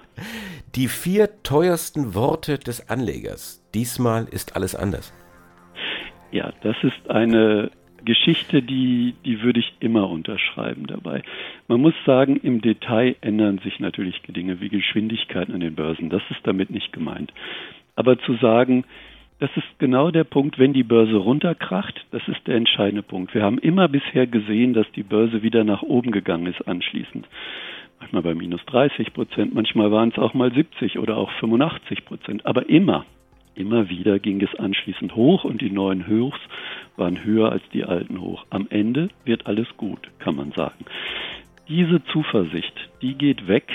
Die 0.74 0.88
vier 0.88 1.42
teuersten 1.42 2.14
Worte 2.14 2.58
des 2.58 2.90
Anlegers. 2.90 3.62
Diesmal 3.74 4.26
ist 4.30 4.56
alles 4.56 4.74
anders. 4.74 5.12
Ja, 6.32 6.52
das 6.62 6.76
ist 6.82 7.08
eine 7.08 7.70
Geschichte, 8.04 8.62
die, 8.62 9.14
die 9.24 9.42
würde 9.42 9.60
ich 9.60 9.72
immer 9.80 10.08
unterschreiben 10.08 10.86
dabei. 10.86 11.22
Man 11.68 11.80
muss 11.80 11.94
sagen, 12.04 12.36
im 12.36 12.60
Detail 12.60 13.16
ändern 13.20 13.58
sich 13.58 13.80
natürlich 13.80 14.20
Dinge 14.22 14.60
wie 14.60 14.68
Geschwindigkeiten 14.68 15.54
an 15.54 15.60
den 15.60 15.74
Börsen. 15.74 16.10
Das 16.10 16.22
ist 16.30 16.40
damit 16.44 16.70
nicht 16.70 16.92
gemeint. 16.92 17.32
Aber 17.94 18.18
zu 18.18 18.36
sagen, 18.36 18.84
das 19.38 19.50
ist 19.56 19.78
genau 19.78 20.10
der 20.10 20.24
Punkt, 20.24 20.58
wenn 20.58 20.72
die 20.72 20.82
Börse 20.82 21.16
runterkracht, 21.16 22.06
das 22.10 22.26
ist 22.28 22.46
der 22.46 22.56
entscheidende 22.56 23.02
Punkt. 23.02 23.34
Wir 23.34 23.42
haben 23.42 23.58
immer 23.58 23.88
bisher 23.88 24.26
gesehen, 24.26 24.72
dass 24.72 24.90
die 24.92 25.02
Börse 25.02 25.42
wieder 25.42 25.64
nach 25.64 25.82
oben 25.82 26.10
gegangen 26.10 26.46
ist 26.46 26.66
anschließend. 26.66 27.26
Manchmal 28.00 28.22
bei 28.22 28.34
minus 28.34 28.64
30 28.66 29.12
Prozent, 29.14 29.54
manchmal 29.54 29.90
waren 29.90 30.10
es 30.10 30.18
auch 30.18 30.34
mal 30.34 30.52
70 30.52 30.98
oder 30.98 31.16
auch 31.16 31.30
85 31.40 32.04
Prozent, 32.04 32.46
aber 32.46 32.68
immer 32.68 33.04
Immer 33.56 33.88
wieder 33.88 34.18
ging 34.18 34.42
es 34.42 34.54
anschließend 34.54 35.16
hoch 35.16 35.44
und 35.44 35.62
die 35.62 35.70
neuen 35.70 36.06
Hochs 36.06 36.38
waren 36.96 37.24
höher 37.24 37.50
als 37.50 37.62
die 37.72 37.84
alten 37.84 38.20
hoch. 38.20 38.44
Am 38.50 38.66
Ende 38.68 39.08
wird 39.24 39.46
alles 39.46 39.66
gut, 39.78 40.10
kann 40.18 40.36
man 40.36 40.52
sagen. 40.52 40.84
Diese 41.66 42.04
Zuversicht, 42.04 42.74
die 43.00 43.14
geht 43.14 43.48
weg, 43.48 43.72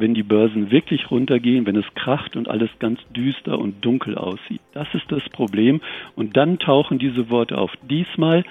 wenn 0.00 0.14
die 0.14 0.22
Börsen 0.22 0.70
wirklich 0.70 1.10
runtergehen, 1.10 1.66
wenn 1.66 1.76
es 1.76 1.94
kracht 1.94 2.36
und 2.36 2.48
alles 2.48 2.70
ganz 2.78 3.00
düster 3.14 3.58
und 3.58 3.84
dunkel 3.84 4.16
aussieht. 4.16 4.60
Das 4.72 4.88
ist 4.94 5.10
das 5.10 5.28
Problem. 5.28 5.80
Und 6.16 6.36
dann 6.36 6.58
tauchen 6.58 6.98
diese 6.98 7.30
Worte 7.30 7.58
auf. 7.58 7.72
Diesmal 7.82 8.44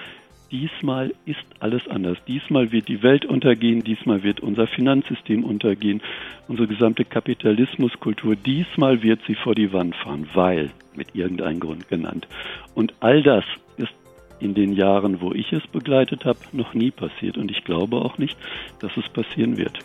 diesmal 0.51 1.13
ist 1.25 1.45
alles 1.59 1.87
anders. 1.87 2.17
Diesmal 2.27 2.71
wird 2.71 2.87
die 2.87 3.03
Welt 3.03 3.25
untergehen, 3.25 3.83
diesmal 3.83 4.23
wird 4.23 4.39
unser 4.39 4.67
Finanzsystem 4.67 5.43
untergehen, 5.43 6.01
unsere 6.47 6.67
gesamte 6.67 7.05
Kapitalismuskultur, 7.05 8.35
diesmal 8.35 9.03
wird 9.03 9.21
sie 9.27 9.35
vor 9.35 9.55
die 9.55 9.71
Wand 9.73 9.95
fahren, 9.95 10.27
weil, 10.33 10.71
mit 10.95 11.15
irgendeinem 11.15 11.59
Grund 11.59 11.87
genannt. 11.87 12.27
Und 12.75 12.93
all 12.99 13.21
das 13.21 13.45
ist 13.77 13.93
in 14.39 14.53
den 14.53 14.73
Jahren, 14.73 15.21
wo 15.21 15.33
ich 15.33 15.51
es 15.53 15.65
begleitet 15.67 16.25
habe, 16.25 16.39
noch 16.51 16.73
nie 16.73 16.91
passiert. 16.91 17.37
Und 17.37 17.51
ich 17.51 17.63
glaube 17.63 17.97
auch 17.97 18.17
nicht, 18.17 18.37
dass 18.79 18.95
es 18.97 19.07
passieren 19.09 19.57
wird. 19.57 19.79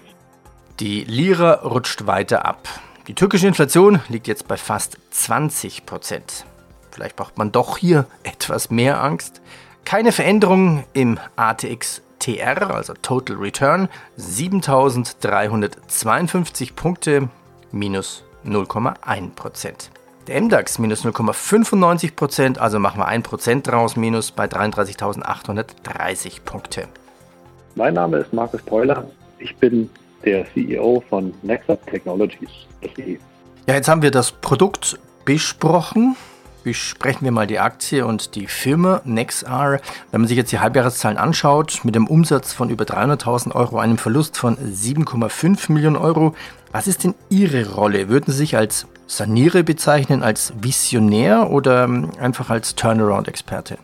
Die 0.80 1.04
Lira 1.04 1.60
rutscht 1.62 2.08
weiter 2.08 2.44
ab. 2.44 2.66
Die 3.06 3.14
türkische 3.14 3.46
Inflation 3.46 4.00
liegt 4.08 4.26
jetzt 4.26 4.48
bei 4.48 4.56
fast 4.56 4.98
20 5.10 5.86
Prozent. 5.86 6.46
Vielleicht 6.90 7.14
braucht 7.14 7.38
man 7.38 7.52
doch 7.52 7.78
hier 7.78 8.06
etwas 8.24 8.70
mehr 8.70 9.00
Angst. 9.00 9.40
Keine 9.84 10.10
Veränderung 10.10 10.82
im 10.92 11.20
ATX 11.36 12.02
TR, 12.18 12.74
also 12.74 12.92
Total 13.02 13.36
Return, 13.36 13.88
7352 14.16 16.74
Punkte, 16.74 17.28
minus 17.70 18.24
0,1 18.44 19.30
Prozent. 19.36 19.92
Der 20.26 20.40
MDAX 20.40 20.80
minus 20.80 21.04
0,95 21.04 22.16
Prozent, 22.16 22.58
also 22.58 22.80
machen 22.80 22.98
wir 22.98 23.06
1 23.06 23.28
Prozent 23.28 23.68
draus, 23.68 23.94
minus 23.94 24.32
bei 24.32 24.46
33.830 24.46 26.40
Punkte. 26.44 26.88
Mein 27.76 27.94
Name 27.94 28.16
ist 28.16 28.32
Markus 28.32 28.62
Peuler. 28.62 29.08
Ich 29.38 29.54
bin 29.56 29.88
der 30.24 30.46
CEO 30.52 31.02
von 31.08 31.32
Nexup 31.42 31.86
Technologies. 31.86 32.50
Ja, 33.66 33.74
jetzt 33.74 33.88
haben 33.88 34.02
wir 34.02 34.10
das 34.10 34.32
Produkt 34.32 34.98
besprochen 35.24 36.16
besprechen 36.64 37.24
wir 37.24 37.30
mal 37.30 37.46
die 37.46 37.60
Aktie 37.60 38.04
und 38.04 38.34
die 38.34 38.46
Firma 38.46 39.02
Nexar. 39.04 39.80
Wenn 40.10 40.22
man 40.22 40.28
sich 40.28 40.36
jetzt 40.36 40.50
die 40.50 40.58
Halbjahreszahlen 40.58 41.18
anschaut, 41.18 41.80
mit 41.84 41.94
einem 41.94 42.08
Umsatz 42.08 42.52
von 42.52 42.70
über 42.70 42.84
300.000 42.84 43.54
Euro, 43.54 43.78
einem 43.78 43.98
Verlust 43.98 44.36
von 44.36 44.56
7,5 44.56 45.70
Millionen 45.70 45.96
Euro, 45.96 46.34
was 46.72 46.88
ist 46.88 47.04
denn 47.04 47.14
Ihre 47.28 47.74
Rolle? 47.74 48.08
Würden 48.08 48.32
Sie 48.32 48.38
sich 48.38 48.56
als 48.56 48.88
Sanierer 49.06 49.62
bezeichnen, 49.62 50.22
als 50.22 50.54
Visionär 50.60 51.50
oder 51.50 51.84
einfach 52.18 52.50
als 52.50 52.74
Turnaround-Experte? 52.74 53.78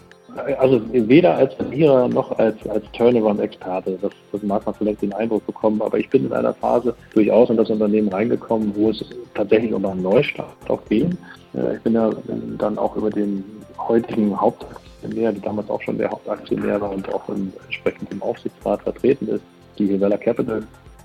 Also 0.59 0.81
weder 0.93 1.35
als 1.37 1.57
Sanierer 1.57 2.09
noch 2.09 2.39
als, 2.39 2.57
als 2.69 2.85
Turnaround-Experte. 2.93 3.99
Das, 4.01 4.13
das 4.33 4.43
mag 4.43 4.65
man 4.65 4.75
vielleicht 4.75 5.03
den 5.03 5.13
Eindruck 5.13 5.47
bekommen, 5.47 5.83
aber 5.83 5.99
ich 5.99 6.09
bin 6.09 6.27
in 6.27 6.33
einer 6.33 6.55
Phase 6.55 6.95
durchaus 7.15 7.51
in 7.51 7.57
das 7.57 7.71
Unternehmen 7.71 8.09
reingekommen, 8.09 8.73
wo 8.75 8.91
es 8.91 9.05
tatsächlich 9.35 9.73
um 9.73 9.85
einen 9.85 10.03
Neustart 10.03 10.55
auch 10.69 10.85
ging. 10.89 11.17
Äh, 11.55 11.77
ich 11.77 11.83
bin 11.83 11.95
ja 11.95 12.11
dann 12.59 12.79
auch 12.79 12.97
über 12.97 13.11
den 13.11 13.45
heutigen 13.79 14.39
Hauptaktionär, 14.41 15.33
der 15.33 15.43
damals 15.43 15.69
auch 15.71 15.83
schon 15.83 15.99
der 15.99 16.11
Hauptaktionär 16.11 16.81
war 16.81 16.93
und 16.93 17.13
auch 17.13 17.29
in, 17.29 17.53
entsprechend 17.67 18.11
im 18.13 18.23
Aufsichtsrat 18.23 18.83
vertreten 18.83 19.29
ist, 19.29 19.43
die 19.79 19.89
Hevella 19.89 20.17
Capital, 20.17 20.63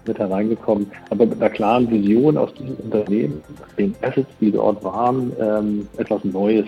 mit 0.08 0.20
hereingekommen. 0.20 0.92
Aber 1.10 1.26
mit 1.26 1.42
einer 1.42 1.50
klaren 1.50 1.90
Vision 1.90 2.38
aus 2.38 2.54
diesem 2.54 2.76
Unternehmen, 2.76 3.42
den 3.78 3.96
Assets, 4.02 4.30
die 4.40 4.52
dort 4.52 4.84
waren, 4.84 5.32
ähm, 5.40 5.88
etwas 5.98 6.24
Neues 6.24 6.66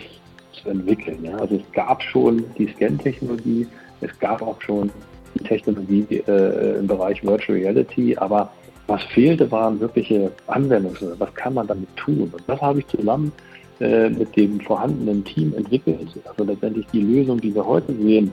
zu 0.61 0.69
entwickeln. 0.69 1.23
Ja. 1.23 1.37
Also 1.37 1.55
es 1.55 1.71
gab 1.71 2.01
schon 2.01 2.43
die 2.57 2.67
Scan-Technologie, 2.67 3.67
es 4.01 4.19
gab 4.19 4.41
auch 4.41 4.61
schon 4.61 4.91
die 5.35 5.43
Technologie 5.43 6.05
äh, 6.27 6.79
im 6.79 6.87
Bereich 6.87 7.23
Virtual 7.23 7.57
Reality, 7.57 8.15
aber 8.17 8.51
was 8.87 9.03
fehlte, 9.03 9.51
waren 9.51 9.79
wirkliche 9.79 10.31
Anwendungen. 10.47 10.97
Was 11.17 11.33
kann 11.35 11.53
man 11.53 11.67
damit 11.67 11.93
tun? 11.97 12.31
Und 12.33 12.43
das 12.47 12.61
habe 12.61 12.79
ich 12.79 12.87
zusammen 12.87 13.31
äh, 13.79 14.09
mit 14.09 14.35
dem 14.35 14.59
vorhandenen 14.61 15.23
Team 15.25 15.53
entwickelt. 15.55 16.07
Also 16.25 16.43
letztendlich 16.45 16.87
die 16.93 17.01
Lösung, 17.01 17.39
die 17.39 17.53
wir 17.53 17.65
heute 17.65 17.93
sehen, 17.93 18.31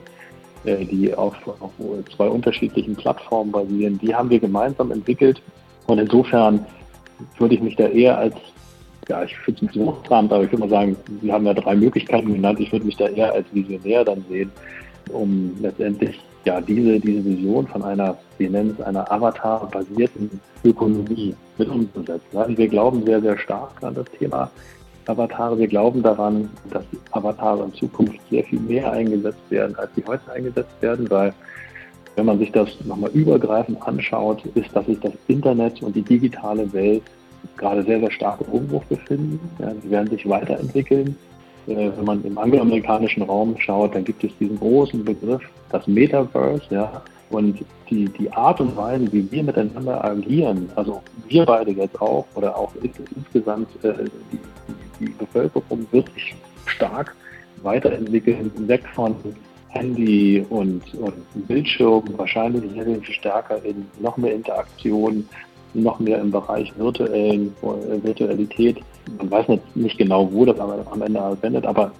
äh, 0.63 0.85
die 0.85 1.13
auf, 1.13 1.35
auf, 1.59 1.71
zwei 2.15 2.27
unterschiedlichen 2.27 2.95
Plattformen 2.95 3.51
basieren, 3.51 3.99
die 3.99 4.15
haben 4.15 4.29
wir 4.29 4.39
gemeinsam 4.39 4.91
entwickelt. 4.91 5.41
Und 5.87 5.99
insofern 5.99 6.65
würde 7.37 7.55
ich 7.55 7.61
mich 7.61 7.75
da 7.75 7.87
eher 7.87 8.17
als, 8.17 8.35
ja, 9.09 9.23
ich 9.23 9.35
finde 9.37 9.61
es 9.61 9.67
bisschen 9.67 9.85
hochtrabend, 9.85 10.33
aber 10.33 10.43
ich 10.43 10.51
würde 10.51 10.61
mal 10.65 10.69
sagen, 10.69 10.95
wir 11.21 11.33
haben 11.33 11.45
ja 11.45 11.53
drei 11.53 11.75
Möglichkeiten 11.75 12.33
genannt. 12.33 12.59
Ich 12.59 12.71
würde 12.71 12.85
mich 12.85 12.97
da 12.97 13.07
eher 13.07 13.33
als 13.33 13.45
Visionär 13.53 14.03
dann 14.03 14.25
sehen, 14.29 14.51
um 15.11 15.55
letztendlich 15.61 16.19
ja, 16.45 16.61
diese, 16.61 16.99
diese 16.99 17.25
Vision 17.25 17.67
von 17.67 17.83
einer, 17.83 18.17
wir 18.37 18.49
nennen 18.49 18.75
es 18.77 18.85
einer 18.85 19.11
Avatar-basierten 19.11 20.39
Ökonomie 20.63 21.35
mit 21.57 21.69
umzusetzen. 21.69 22.37
Also 22.37 22.57
wir 22.57 22.67
glauben 22.67 23.03
sehr, 23.05 23.21
sehr 23.21 23.37
stark 23.37 23.71
an 23.81 23.95
das 23.95 24.05
Thema 24.17 24.49
Avatare. 25.07 25.57
Wir 25.57 25.67
glauben 25.67 26.01
daran, 26.01 26.49
dass 26.71 26.83
Avatare 27.11 27.65
in 27.65 27.73
Zukunft 27.73 28.19
sehr 28.29 28.43
viel 28.43 28.59
mehr 28.59 28.91
eingesetzt 28.91 29.41
werden, 29.49 29.75
als 29.75 29.89
sie 29.95 30.03
heute 30.05 30.31
eingesetzt 30.31 30.81
werden, 30.81 31.09
weil 31.09 31.33
wenn 32.15 32.25
man 32.25 32.39
sich 32.39 32.51
das 32.51 32.69
nochmal 32.85 33.11
übergreifend 33.11 33.81
anschaut, 33.85 34.45
ist, 34.55 34.73
dass 34.73 34.85
sich 34.85 34.99
das 34.99 35.11
Internet 35.27 35.81
und 35.83 35.95
die 35.95 36.01
digitale 36.01 36.71
Welt 36.71 37.03
gerade 37.57 37.83
sehr, 37.83 37.99
sehr 37.99 38.11
stark 38.11 38.41
im 38.41 38.53
Umbruch 38.53 38.83
befinden. 38.85 39.39
Ja, 39.59 39.71
sie 39.81 39.89
werden 39.89 40.09
sich 40.09 40.27
weiterentwickeln. 40.27 41.15
Äh, 41.67 41.91
wenn 41.95 42.05
man 42.05 42.23
im 42.23 42.37
angloamerikanischen 42.37 43.23
Raum 43.23 43.55
schaut, 43.57 43.95
dann 43.95 44.03
gibt 44.03 44.23
es 44.23 44.31
diesen 44.39 44.59
großen 44.59 45.03
Begriff, 45.03 45.41
das 45.71 45.87
Metaverse, 45.87 46.63
ja, 46.69 47.01
und 47.29 47.65
die, 47.89 48.05
die 48.05 48.31
Art 48.31 48.61
und 48.61 48.75
Weise, 48.77 49.11
wie 49.11 49.29
wir 49.31 49.43
miteinander 49.43 50.03
agieren, 50.03 50.69
also 50.75 51.01
wir 51.27 51.45
beide 51.45 51.71
jetzt 51.71 51.99
auch 51.99 52.25
oder 52.35 52.55
auch 52.55 52.71
insgesamt 53.15 53.67
äh, 53.83 53.93
die, 54.31 54.39
die 54.99 55.11
Bevölkerung 55.11 55.87
wird 55.91 56.11
sich 56.13 56.35
stark 56.67 57.15
weiterentwickeln, 57.63 58.51
weg 58.67 58.83
von 58.93 59.15
Handy 59.69 60.45
und, 60.49 60.81
und 60.93 61.47
Bildschirm, 61.47 62.03
wahrscheinlich 62.15 62.71
sehr 62.73 62.85
viel 62.85 63.03
stärker 63.03 63.63
in 63.65 63.85
noch 63.99 64.17
mehr 64.17 64.33
Interaktion, 64.33 65.27
noch 65.75 65.99
mehr 65.99 66.19
im 66.19 66.31
Bereich 66.31 66.71
virtuellen, 66.77 67.53
Virtualität. 68.03 68.77
Man 69.17 69.31
weiß 69.31 69.45
nicht, 69.75 69.97
genau, 69.97 70.31
wo 70.31 70.45
das 70.45 70.59
am 70.59 71.01
Ende 71.01 71.21
anwendet, 71.21 71.65
aber 71.65 71.91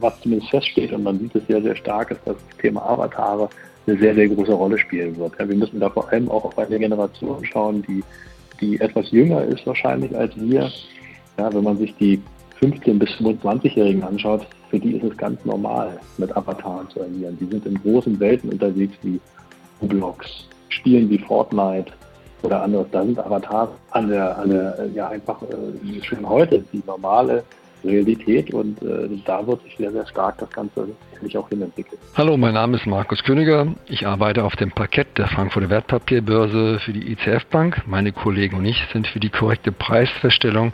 was 0.00 0.18
zumindest 0.20 0.50
feststeht 0.50 0.92
und 0.92 1.02
man 1.02 1.18
sieht 1.18 1.34
es 1.34 1.46
sehr, 1.46 1.62
sehr 1.62 1.76
stark, 1.76 2.10
ist, 2.10 2.20
dass 2.24 2.36
das 2.36 2.58
Thema 2.58 2.82
Avatare 2.82 3.48
eine 3.86 3.98
sehr, 3.98 4.14
sehr 4.14 4.28
große 4.28 4.52
Rolle 4.52 4.78
spielen 4.78 5.16
wird. 5.18 5.32
Ja, 5.38 5.48
wir 5.48 5.56
müssen 5.56 5.80
da 5.80 5.90
vor 5.90 6.08
allem 6.10 6.30
auch 6.30 6.44
auf 6.44 6.58
eine 6.58 6.78
Generation 6.78 7.44
schauen, 7.44 7.82
die, 7.82 8.02
die 8.60 8.80
etwas 8.80 9.10
jünger 9.10 9.42
ist 9.44 9.66
wahrscheinlich 9.66 10.16
als 10.16 10.32
wir, 10.36 10.70
ja, 11.38 11.52
wenn 11.52 11.64
man 11.64 11.78
sich 11.78 11.94
die 11.96 12.20
15- 12.60 12.98
bis 12.98 13.10
25-Jährigen 13.10 14.02
anschaut, 14.02 14.46
für 14.68 14.78
die 14.78 14.96
ist 14.96 15.04
es 15.04 15.16
ganz 15.16 15.42
normal, 15.44 15.98
mit 16.18 16.34
Avataren 16.36 16.88
zu 16.90 17.02
agieren. 17.02 17.36
Die 17.40 17.46
sind 17.46 17.66
in 17.66 17.80
großen 17.80 18.20
Welten 18.20 18.50
unterwegs 18.50 18.94
wie 19.02 19.20
Roblox, 19.80 20.46
Spielen 20.68 21.08
wie 21.10 21.18
Fortnite 21.18 21.92
oder 22.42 22.62
anderes. 22.62 22.86
Da 22.90 23.04
sind 23.04 23.18
Avatare 23.18 23.70
an 23.90 24.08
der, 24.08 24.38
an 24.38 24.50
der 24.50 24.88
ja 24.94 25.08
einfach 25.08 25.40
äh, 25.42 26.02
schon 26.02 26.28
heute 26.28 26.64
die 26.72 26.82
normale 26.86 27.44
Realität 27.84 28.52
und 28.52 28.82
äh, 28.82 29.08
da 29.24 29.46
wird 29.46 29.62
sich 29.62 29.76
sehr, 29.76 29.90
sehr 29.92 30.06
stark 30.06 30.38
das 30.38 30.50
Ganze 30.50 30.88
sicherlich 31.12 31.38
auch 31.38 31.48
hinentwickeln. 31.48 32.00
Hallo, 32.14 32.36
mein 32.36 32.54
Name 32.54 32.76
ist 32.76 32.86
Markus 32.86 33.22
Königer. 33.22 33.74
Ich 33.86 34.06
arbeite 34.06 34.44
auf 34.44 34.56
dem 34.56 34.70
Parkett 34.70 35.18
der 35.18 35.28
Frankfurter 35.28 35.70
Wertpapierbörse 35.70 36.80
für 36.80 36.92
die 36.92 37.12
ICF 37.12 37.46
Bank. 37.46 37.82
Meine 37.86 38.12
Kollegen 38.12 38.56
und 38.56 38.64
ich 38.64 38.86
sind 38.92 39.06
für 39.06 39.20
die 39.20 39.30
korrekte 39.30 39.72
Preisfeststellung 39.72 40.72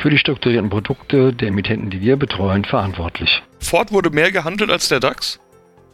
für 0.00 0.10
die 0.10 0.18
strukturierten 0.18 0.70
Produkte 0.70 1.32
der 1.32 1.48
Emittenten, 1.48 1.90
die 1.90 2.00
wir 2.00 2.16
betreuen, 2.16 2.64
verantwortlich. 2.64 3.42
Ford 3.58 3.92
wurde 3.92 4.10
mehr 4.10 4.32
gehandelt 4.32 4.70
als 4.70 4.88
der 4.88 5.00
DAX? 5.00 5.40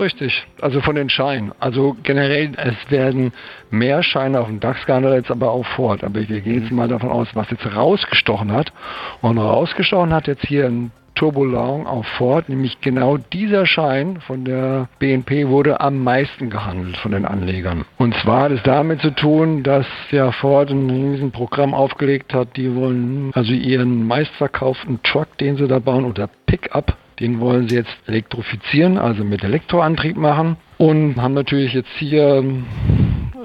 Richtig, 0.03 0.45
also 0.61 0.81
von 0.81 0.97
den 0.97 1.09
Scheinen. 1.09 1.53
Also 1.61 1.97
generell, 2.03 2.51
es 2.57 2.91
werden 2.91 3.33
mehr 3.71 4.03
Scheine 4.03 4.41
auf 4.41 4.49
dem 4.49 4.59
DAX 4.59 4.85
gehandelt 4.85 5.15
als 5.15 5.31
aber 5.31 5.53
auch 5.53 5.65
Ford. 5.65 6.03
Aber 6.03 6.29
wir 6.29 6.41
gehen 6.41 6.63
jetzt 6.63 6.73
mal 6.73 6.89
davon 6.89 7.09
aus, 7.09 7.29
was 7.35 7.49
jetzt 7.51 7.65
rausgestochen 7.73 8.51
hat. 8.51 8.73
Und 9.21 9.39
rausgestochen 9.39 10.13
hat 10.13 10.27
jetzt 10.27 10.45
hier 10.45 10.67
ein 10.67 10.91
Turbolong 11.15 11.87
auf 11.87 12.05
Ford, 12.19 12.49
nämlich 12.49 12.81
genau 12.81 13.17
dieser 13.17 13.65
Schein 13.65 14.19
von 14.27 14.45
der 14.45 14.89
BNP 14.99 15.47
wurde 15.47 15.81
am 15.81 16.03
meisten 16.03 16.51
gehandelt 16.51 16.97
von 16.97 17.13
den 17.13 17.25
Anlegern. 17.25 17.85
Und 17.99 18.15
zwar 18.17 18.45
hat 18.45 18.53
es 18.53 18.63
damit 18.65 19.03
zu 19.03 19.15
tun, 19.15 19.63
dass 19.63 19.87
ja 20.11 20.33
Ford 20.33 20.71
ein 20.71 20.91
Riesenprogramm 20.91 21.75
aufgelegt 21.75 22.35
hat. 22.35 22.57
Die 22.57 22.75
wollen 22.75 23.31
also 23.35 23.53
ihren 23.53 24.05
meistverkauften 24.07 25.01
Truck, 25.05 25.39
den 25.39 25.57
sie 25.59 25.69
da 25.69 25.79
bauen, 25.79 26.07
oder 26.07 26.29
Pickup, 26.47 26.97
den 27.23 27.41
wollen 27.41 27.69
sie 27.69 27.76
jetzt 27.76 27.97
elektrifizieren, 28.07 28.99
also 28.99 29.23
mit 29.25 29.45
Elektroantrieb 29.45 30.17
machen 30.17 30.57
und 30.76 31.17
haben 31.17 31.35
natürlich 31.35 31.73
jetzt 31.73 31.93
hier 31.99 32.38
ähm, 32.38 32.67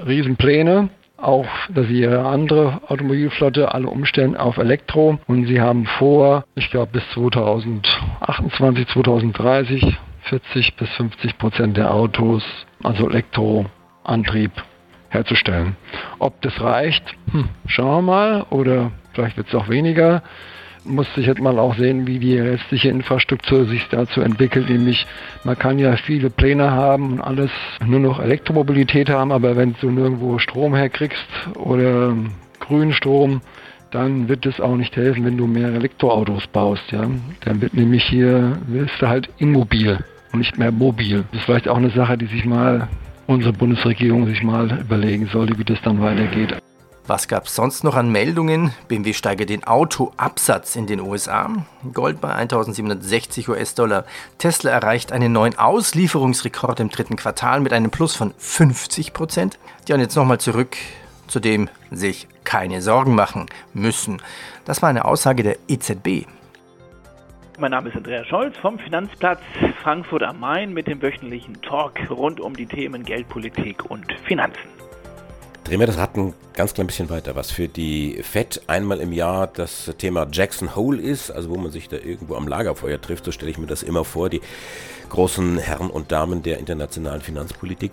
Riesenpläne, 0.04 0.90
auch, 1.16 1.46
dass 1.74 1.86
sie 1.86 2.00
ihre 2.00 2.26
andere 2.26 2.80
Automobilflotte 2.88 3.72
alle 3.72 3.88
umstellen 3.88 4.36
auf 4.36 4.58
Elektro 4.58 5.18
und 5.26 5.46
sie 5.46 5.60
haben 5.60 5.86
vor, 5.86 6.44
ich 6.54 6.70
glaube 6.70 6.92
bis 6.92 7.08
2028, 7.14 8.88
2030 8.88 9.98
40 10.24 10.76
bis 10.76 10.88
50 10.90 11.38
Prozent 11.38 11.76
der 11.76 11.92
Autos, 11.94 12.44
also 12.82 13.08
Elektroantrieb 13.08 14.52
herzustellen. 15.08 15.76
Ob 16.18 16.40
das 16.42 16.60
reicht, 16.60 17.02
hm, 17.30 17.48
schauen 17.66 18.04
wir 18.04 18.12
mal, 18.12 18.42
oder 18.50 18.90
vielleicht 19.14 19.36
wird 19.36 19.48
es 19.48 19.54
auch 19.54 19.68
weniger. 19.68 20.22
Muss 20.88 21.12
sich 21.14 21.26
jetzt 21.26 21.40
mal 21.40 21.58
auch 21.58 21.76
sehen, 21.76 22.06
wie 22.06 22.18
die 22.18 22.38
restliche 22.38 22.88
Infrastruktur 22.88 23.66
sich 23.66 23.86
dazu 23.90 24.20
entwickelt. 24.20 24.68
Nämlich, 24.68 25.06
man 25.44 25.58
kann 25.58 25.78
ja 25.78 25.96
viele 25.96 26.30
Pläne 26.30 26.70
haben 26.70 27.12
und 27.12 27.20
alles 27.20 27.50
nur 27.86 28.00
noch 28.00 28.20
Elektromobilität 28.20 29.10
haben, 29.10 29.32
aber 29.32 29.56
wenn 29.56 29.74
du 29.80 29.90
nirgendwo 29.90 30.38
Strom 30.38 30.74
herkriegst 30.74 31.26
oder 31.54 32.14
grünen 32.60 32.92
Strom, 32.92 33.40
dann 33.90 34.28
wird 34.28 34.44
es 34.46 34.60
auch 34.60 34.76
nicht 34.76 34.96
helfen, 34.96 35.24
wenn 35.24 35.36
du 35.38 35.46
mehr 35.46 35.68
Elektroautos 35.68 36.46
baust. 36.48 36.90
Ja? 36.92 37.08
Dann 37.44 37.60
wird 37.60 37.74
nämlich 37.74 38.04
hier, 38.04 38.58
wirst 38.66 39.00
du 39.00 39.08
halt 39.08 39.28
immobil 39.38 39.98
und 40.32 40.40
nicht 40.40 40.58
mehr 40.58 40.72
mobil. 40.72 41.24
Das 41.30 41.40
ist 41.40 41.46
vielleicht 41.46 41.68
auch 41.68 41.78
eine 41.78 41.90
Sache, 41.90 42.18
die 42.18 42.26
sich 42.26 42.44
mal 42.44 42.88
unsere 43.26 43.52
Bundesregierung 43.52 44.26
sich 44.26 44.42
mal 44.42 44.80
überlegen 44.80 45.26
sollte, 45.26 45.58
wie 45.58 45.64
das 45.64 45.80
dann 45.82 46.00
weitergeht. 46.00 46.54
Was 47.08 47.26
gab 47.26 47.46
es 47.46 47.54
sonst 47.54 47.84
noch 47.84 47.94
an 47.94 48.12
Meldungen? 48.12 48.74
BMW 48.86 49.14
steigert 49.14 49.48
den 49.48 49.64
Autoabsatz 49.64 50.76
in 50.76 50.86
den 50.86 51.00
USA. 51.00 51.48
Gold 51.94 52.20
bei 52.20 52.34
1760 52.34 53.48
US-Dollar. 53.48 54.04
Tesla 54.36 54.72
erreicht 54.72 55.10
einen 55.10 55.32
neuen 55.32 55.58
Auslieferungsrekord 55.58 56.80
im 56.80 56.90
dritten 56.90 57.16
Quartal 57.16 57.60
mit 57.60 57.72
einem 57.72 57.90
Plus 57.90 58.14
von 58.14 58.34
50 58.36 59.14
Prozent. 59.14 59.58
Ja, 59.88 59.94
und 59.94 60.02
jetzt 60.02 60.16
nochmal 60.16 60.38
zurück 60.38 60.76
zu 61.28 61.40
dem 61.40 61.70
sich 61.90 62.28
keine 62.44 62.82
Sorgen 62.82 63.14
machen 63.14 63.46
müssen. 63.72 64.20
Das 64.66 64.82
war 64.82 64.90
eine 64.90 65.06
Aussage 65.06 65.42
der 65.42 65.56
EZB. 65.66 66.26
Mein 67.58 67.70
Name 67.70 67.88
ist 67.88 67.96
Andreas 67.96 68.26
Scholz 68.26 68.54
vom 68.58 68.78
Finanzplatz 68.78 69.40
Frankfurt 69.82 70.24
am 70.24 70.40
Main 70.40 70.74
mit 70.74 70.86
dem 70.86 71.00
wöchentlichen 71.00 71.62
Talk 71.62 72.10
rund 72.10 72.38
um 72.38 72.54
die 72.54 72.66
Themen 72.66 73.02
Geldpolitik 73.02 73.90
und 73.90 74.12
Finanzen. 74.26 74.87
Drehen 75.68 75.80
wir 75.80 75.86
das 75.86 75.98
Rad 75.98 76.16
ein 76.16 76.32
ganz 76.54 76.72
klein 76.72 76.86
bisschen 76.86 77.10
weiter, 77.10 77.36
was 77.36 77.50
für 77.50 77.68
die 77.68 78.22
FED 78.22 78.62
einmal 78.68 79.00
im 79.00 79.12
Jahr 79.12 79.46
das 79.48 79.92
Thema 79.98 80.26
Jackson 80.32 80.74
Hole 80.74 80.98
ist, 80.98 81.30
also 81.30 81.50
wo 81.50 81.56
man 81.56 81.70
sich 81.70 81.90
da 81.90 81.98
irgendwo 81.98 82.36
am 82.36 82.48
Lagerfeuer 82.48 82.98
trifft, 82.98 83.26
so 83.26 83.32
stelle 83.32 83.50
ich 83.50 83.58
mir 83.58 83.66
das 83.66 83.82
immer 83.82 84.06
vor, 84.06 84.30
die 84.30 84.40
großen 85.08 85.58
Herren 85.58 85.90
und 85.90 86.12
Damen 86.12 86.42
der 86.42 86.58
internationalen 86.58 87.20
Finanzpolitik, 87.20 87.92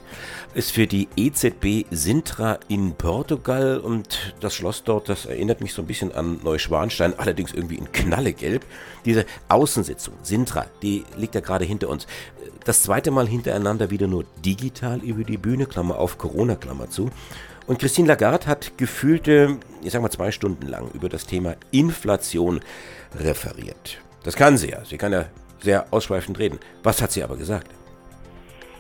ist 0.54 0.72
für 0.72 0.88
die 0.88 1.08
EZB 1.16 1.86
Sintra 1.92 2.60
in 2.68 2.94
Portugal 2.94 3.80
und 3.80 4.36
das 4.40 4.56
Schloss 4.56 4.84
dort, 4.84 5.10
das 5.10 5.26
erinnert 5.26 5.62
mich 5.62 5.74
so 5.74 5.82
ein 5.82 5.88
bisschen 5.88 6.14
an 6.14 6.40
Neuschwanstein, 6.44 7.18
allerdings 7.18 7.54
irgendwie 7.54 7.76
in 7.76 7.92
Knallegelb. 7.92 8.66
Diese 9.06 9.26
Außensitzung, 9.50 10.16
Sintra, 10.24 10.66
die 10.82 11.04
liegt 11.18 11.36
ja 11.36 11.42
gerade 11.42 11.66
hinter 11.66 11.90
uns. 11.90 12.08
Das 12.64 12.84
zweite 12.84 13.12
Mal 13.12 13.28
hintereinander 13.28 13.92
wieder 13.92 14.08
nur 14.08 14.26
digital 14.44 15.00
über 15.00 15.24
die 15.24 15.38
Bühne, 15.38 15.66
Klammer 15.66 16.00
auf 16.00 16.18
Corona, 16.18 16.56
Klammer 16.56 16.90
zu. 16.90 17.12
Und 17.68 17.80
Christine 17.80 18.08
Lagarde 18.08 18.46
hat 18.48 18.78
gefühlte, 18.78 19.58
ich 19.84 19.92
sag 19.92 20.02
mal 20.02 20.12
zwei 20.12 20.32
Stunden 20.32 20.68
lang 20.68 20.90
über 20.94 21.10
das 21.10 21.26
Thema 21.26 21.56
Inflation 21.72 22.62
referiert. 23.20 24.00
Das 24.24 24.36
kann 24.36 24.58
sie 24.58 24.70
ja. 24.70 24.84
Sie 24.86 24.98
kann 24.98 25.14
ja 25.14 25.26
sehr 25.66 25.88
ausschweifend 25.92 26.40
reden. 26.40 26.60
Was 26.84 27.02
hat 27.02 27.12
sie 27.12 27.24
aber 27.24 27.36
gesagt? 27.36 27.68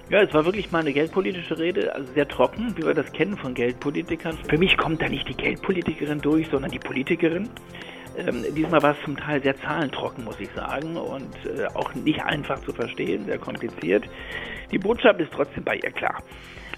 Ja, 0.09 0.21
es 0.21 0.33
war 0.35 0.45
wirklich 0.45 0.71
mal 0.71 0.79
eine 0.79 0.93
geldpolitische 0.93 1.57
Rede, 1.57 1.93
also 1.93 2.13
sehr 2.13 2.27
trocken, 2.27 2.77
wie 2.77 2.83
wir 2.83 2.93
das 2.93 3.11
kennen 3.11 3.37
von 3.37 3.55
Geldpolitikern. 3.55 4.37
Für 4.47 4.57
mich 4.57 4.77
kommt 4.77 5.01
da 5.01 5.09
nicht 5.09 5.27
die 5.27 5.33
Geldpolitikerin 5.33 6.21
durch, 6.21 6.47
sondern 6.49 6.69
die 6.69 6.79
Politikerin. 6.79 7.49
Ähm, 8.15 8.45
diesmal 8.55 8.83
war 8.83 8.91
es 8.91 9.03
zum 9.03 9.17
Teil 9.17 9.41
sehr 9.41 9.59
zahlentrocken, 9.59 10.23
muss 10.23 10.39
ich 10.39 10.49
sagen, 10.55 10.95
und 10.95 11.35
äh, 11.45 11.65
auch 11.73 11.93
nicht 11.95 12.23
einfach 12.23 12.61
zu 12.63 12.71
verstehen, 12.71 13.25
sehr 13.25 13.39
kompliziert. 13.39 14.05
Die 14.71 14.77
Botschaft 14.77 15.19
ist 15.19 15.31
trotzdem 15.33 15.63
bei 15.63 15.77
ihr 15.77 15.91
klar. 15.91 16.21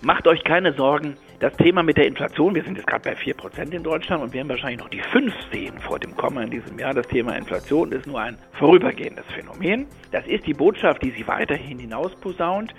Macht 0.01 0.27
euch 0.27 0.43
keine 0.43 0.73
Sorgen. 0.73 1.15
Das 1.39 1.55
Thema 1.57 1.81
mit 1.81 1.97
der 1.97 2.05
Inflation, 2.05 2.53
wir 2.53 2.63
sind 2.63 2.77
jetzt 2.77 2.87
gerade 2.87 3.03
bei 3.03 3.15
4% 3.15 3.71
in 3.71 3.83
Deutschland 3.83 4.23
und 4.23 4.33
werden 4.33 4.47
wahrscheinlich 4.47 4.79
noch 4.79 4.89
die 4.89 5.01
5 5.01 5.33
sehen 5.51 5.79
vor 5.79 5.99
dem 5.99 6.15
Komma 6.15 6.43
in 6.43 6.51
diesem 6.51 6.77
Jahr. 6.77 6.93
Das 6.93 7.07
Thema 7.07 7.35
Inflation 7.35 7.91
ist 7.91 8.05
nur 8.05 8.21
ein 8.21 8.37
vorübergehendes 8.53 9.25
Phänomen. 9.33 9.87
Das 10.11 10.25
ist 10.27 10.45
die 10.45 10.53
Botschaft, 10.53 11.03
die 11.03 11.11
sie 11.11 11.27
weiterhin 11.27 11.79
hinausposaunt. 11.79 12.73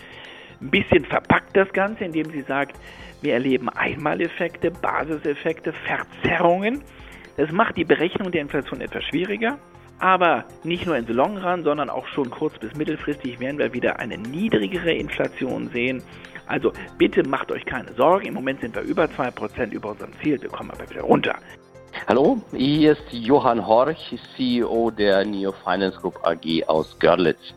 Ein 0.60 0.70
bisschen 0.70 1.04
verpackt 1.04 1.56
das 1.56 1.72
Ganze, 1.72 2.04
indem 2.04 2.30
sie 2.30 2.42
sagt, 2.42 2.76
wir 3.20 3.34
erleben 3.34 3.68
Einmaleffekte, 3.68 4.70
Basiseffekte, 4.70 5.72
Verzerrungen. 5.72 6.82
Das 7.36 7.50
macht 7.50 7.76
die 7.76 7.84
Berechnung 7.84 8.30
der 8.30 8.42
Inflation 8.42 8.80
etwas 8.80 9.04
schwieriger. 9.04 9.58
Aber 10.00 10.44
nicht 10.62 10.86
nur 10.86 10.96
in 10.96 11.06
the 11.06 11.12
long 11.12 11.38
run, 11.38 11.64
sondern 11.64 11.90
auch 11.90 12.06
schon 12.06 12.30
kurz- 12.30 12.58
bis 12.58 12.74
mittelfristig 12.76 13.40
werden 13.40 13.58
wir 13.58 13.72
wieder 13.72 13.98
eine 13.98 14.16
niedrigere 14.16 14.92
Inflation 14.92 15.68
sehen. 15.70 16.02
Also 16.48 16.72
bitte 16.96 17.22
macht 17.28 17.52
euch 17.52 17.64
keine 17.64 17.92
Sorgen. 17.94 18.26
Im 18.26 18.34
Moment 18.34 18.60
sind 18.60 18.74
wir 18.74 18.82
über 18.82 19.04
2% 19.04 19.70
über 19.70 19.90
unserem 19.90 20.12
Ziel. 20.22 20.40
Wir 20.40 20.48
kommen 20.48 20.70
aber 20.70 20.88
wieder 20.90 21.02
runter. 21.02 21.36
Hallo, 22.06 22.40
hier 22.52 22.92
ist 22.92 23.02
Johann 23.10 23.66
Horch, 23.66 24.18
CEO 24.36 24.90
der 24.90 25.24
Neo 25.24 25.52
Finance 25.64 25.98
Group 25.98 26.18
AG 26.24 26.64
aus 26.66 26.98
Görlitz. 26.98 27.54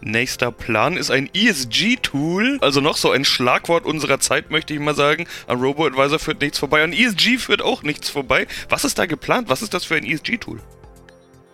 Nächster 0.00 0.50
Plan 0.50 0.96
ist 0.96 1.10
ein 1.10 1.30
ESG-Tool, 1.32 2.58
also 2.60 2.80
noch 2.80 2.96
so 2.96 3.10
ein 3.10 3.24
Schlagwort 3.24 3.84
unserer 3.84 4.20
Zeit, 4.20 4.50
möchte 4.50 4.74
ich 4.74 4.80
mal 4.80 4.94
sagen. 4.94 5.26
An 5.46 5.60
Robo-Advisor 5.60 6.18
führt 6.18 6.40
nichts 6.40 6.58
vorbei, 6.58 6.82
an 6.82 6.92
ESG 6.92 7.38
führt 7.38 7.62
auch 7.62 7.82
nichts 7.82 8.08
vorbei. 8.08 8.46
Was 8.68 8.84
ist 8.84 8.98
da 8.98 9.06
geplant? 9.06 9.48
Was 9.48 9.62
ist 9.62 9.74
das 9.74 9.84
für 9.84 9.96
ein 9.96 10.04
ESG-Tool? 10.04 10.60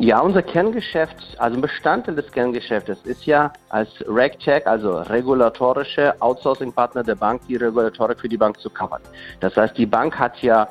Ja, 0.01 0.21
unser 0.21 0.43
Kerngeschäft, 0.43 1.17
also 1.39 1.57
ein 1.57 1.61
Bestandteil 1.61 2.15
des 2.15 2.31
Kerngeschäftes 2.31 3.03
ist 3.03 3.27
ja 3.27 3.53
als 3.69 3.89
RegTech, 4.07 4.65
also 4.65 4.99
regulatorische 4.99 6.15
Outsourcing-Partner 6.21 7.03
der 7.03 7.17
Bank, 7.17 7.41
die 7.49 7.57
Regulatorik 7.57 8.21
für 8.21 8.29
die 8.29 8.37
Bank 8.37 8.61
zu 8.61 8.71
covern. 8.71 9.03
Das 9.41 9.57
heißt, 9.57 9.77
die 9.77 9.87
Bank 9.87 10.17
hat 10.17 10.41
ja, 10.41 10.69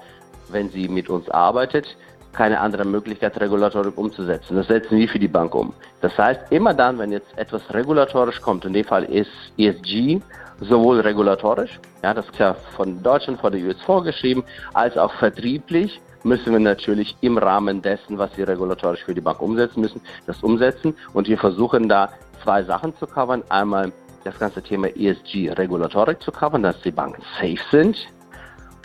wenn 0.47 0.69
sie 0.69 0.87
mit 0.87 1.09
uns 1.09 1.29
arbeitet, 1.29 1.97
keine 2.31 2.57
andere 2.57 2.85
Möglichkeit, 2.85 3.37
Regulatorik 3.41 3.97
umzusetzen. 3.97 4.55
Das 4.55 4.67
setzen 4.67 4.97
wir 4.97 5.09
für 5.09 5.19
die 5.19 5.27
Bank 5.27 5.53
um. 5.55 5.73
Das 5.99 6.17
heißt, 6.17 6.49
immer 6.49 6.73
dann, 6.73 6.97
wenn 6.97 7.11
jetzt 7.11 7.37
etwas 7.37 7.61
regulatorisch 7.73 8.39
kommt, 8.39 8.63
in 8.63 8.71
dem 8.71 8.85
Fall 8.85 9.03
ist 9.03 9.31
ESG, 9.57 10.21
sowohl 10.61 11.01
regulatorisch, 11.01 11.81
ja, 12.01 12.13
das 12.13 12.25
ist 12.27 12.39
ja 12.39 12.53
von 12.77 13.03
Deutschland, 13.03 13.41
von 13.41 13.51
der 13.51 13.61
US 13.61 13.81
vorgeschrieben, 13.81 14.45
als 14.73 14.97
auch 14.97 15.13
vertrieblich, 15.15 15.99
müssen 16.27 16.51
wir 16.51 16.59
natürlich 16.59 17.15
im 17.21 17.37
Rahmen 17.37 17.81
dessen, 17.81 18.17
was 18.17 18.37
wir 18.37 18.47
regulatorisch 18.47 19.03
für 19.03 19.15
die 19.15 19.21
Bank 19.21 19.41
umsetzen 19.41 19.81
müssen, 19.81 20.01
das 20.25 20.43
umsetzen. 20.43 20.95
Und 21.13 21.27
wir 21.27 21.37
versuchen 21.37 21.89
da 21.89 22.09
zwei 22.43 22.63
Sachen 22.63 22.95
zu 22.97 23.07
covern. 23.07 23.43
Einmal 23.49 23.91
das 24.23 24.37
ganze 24.37 24.61
Thema 24.61 24.87
ESG 24.87 25.51
Regulatorik 25.51 26.21
zu 26.21 26.31
covern, 26.31 26.63
dass 26.63 26.79
die 26.81 26.91
Banken 26.91 27.21
safe 27.39 27.63
sind. 27.71 27.97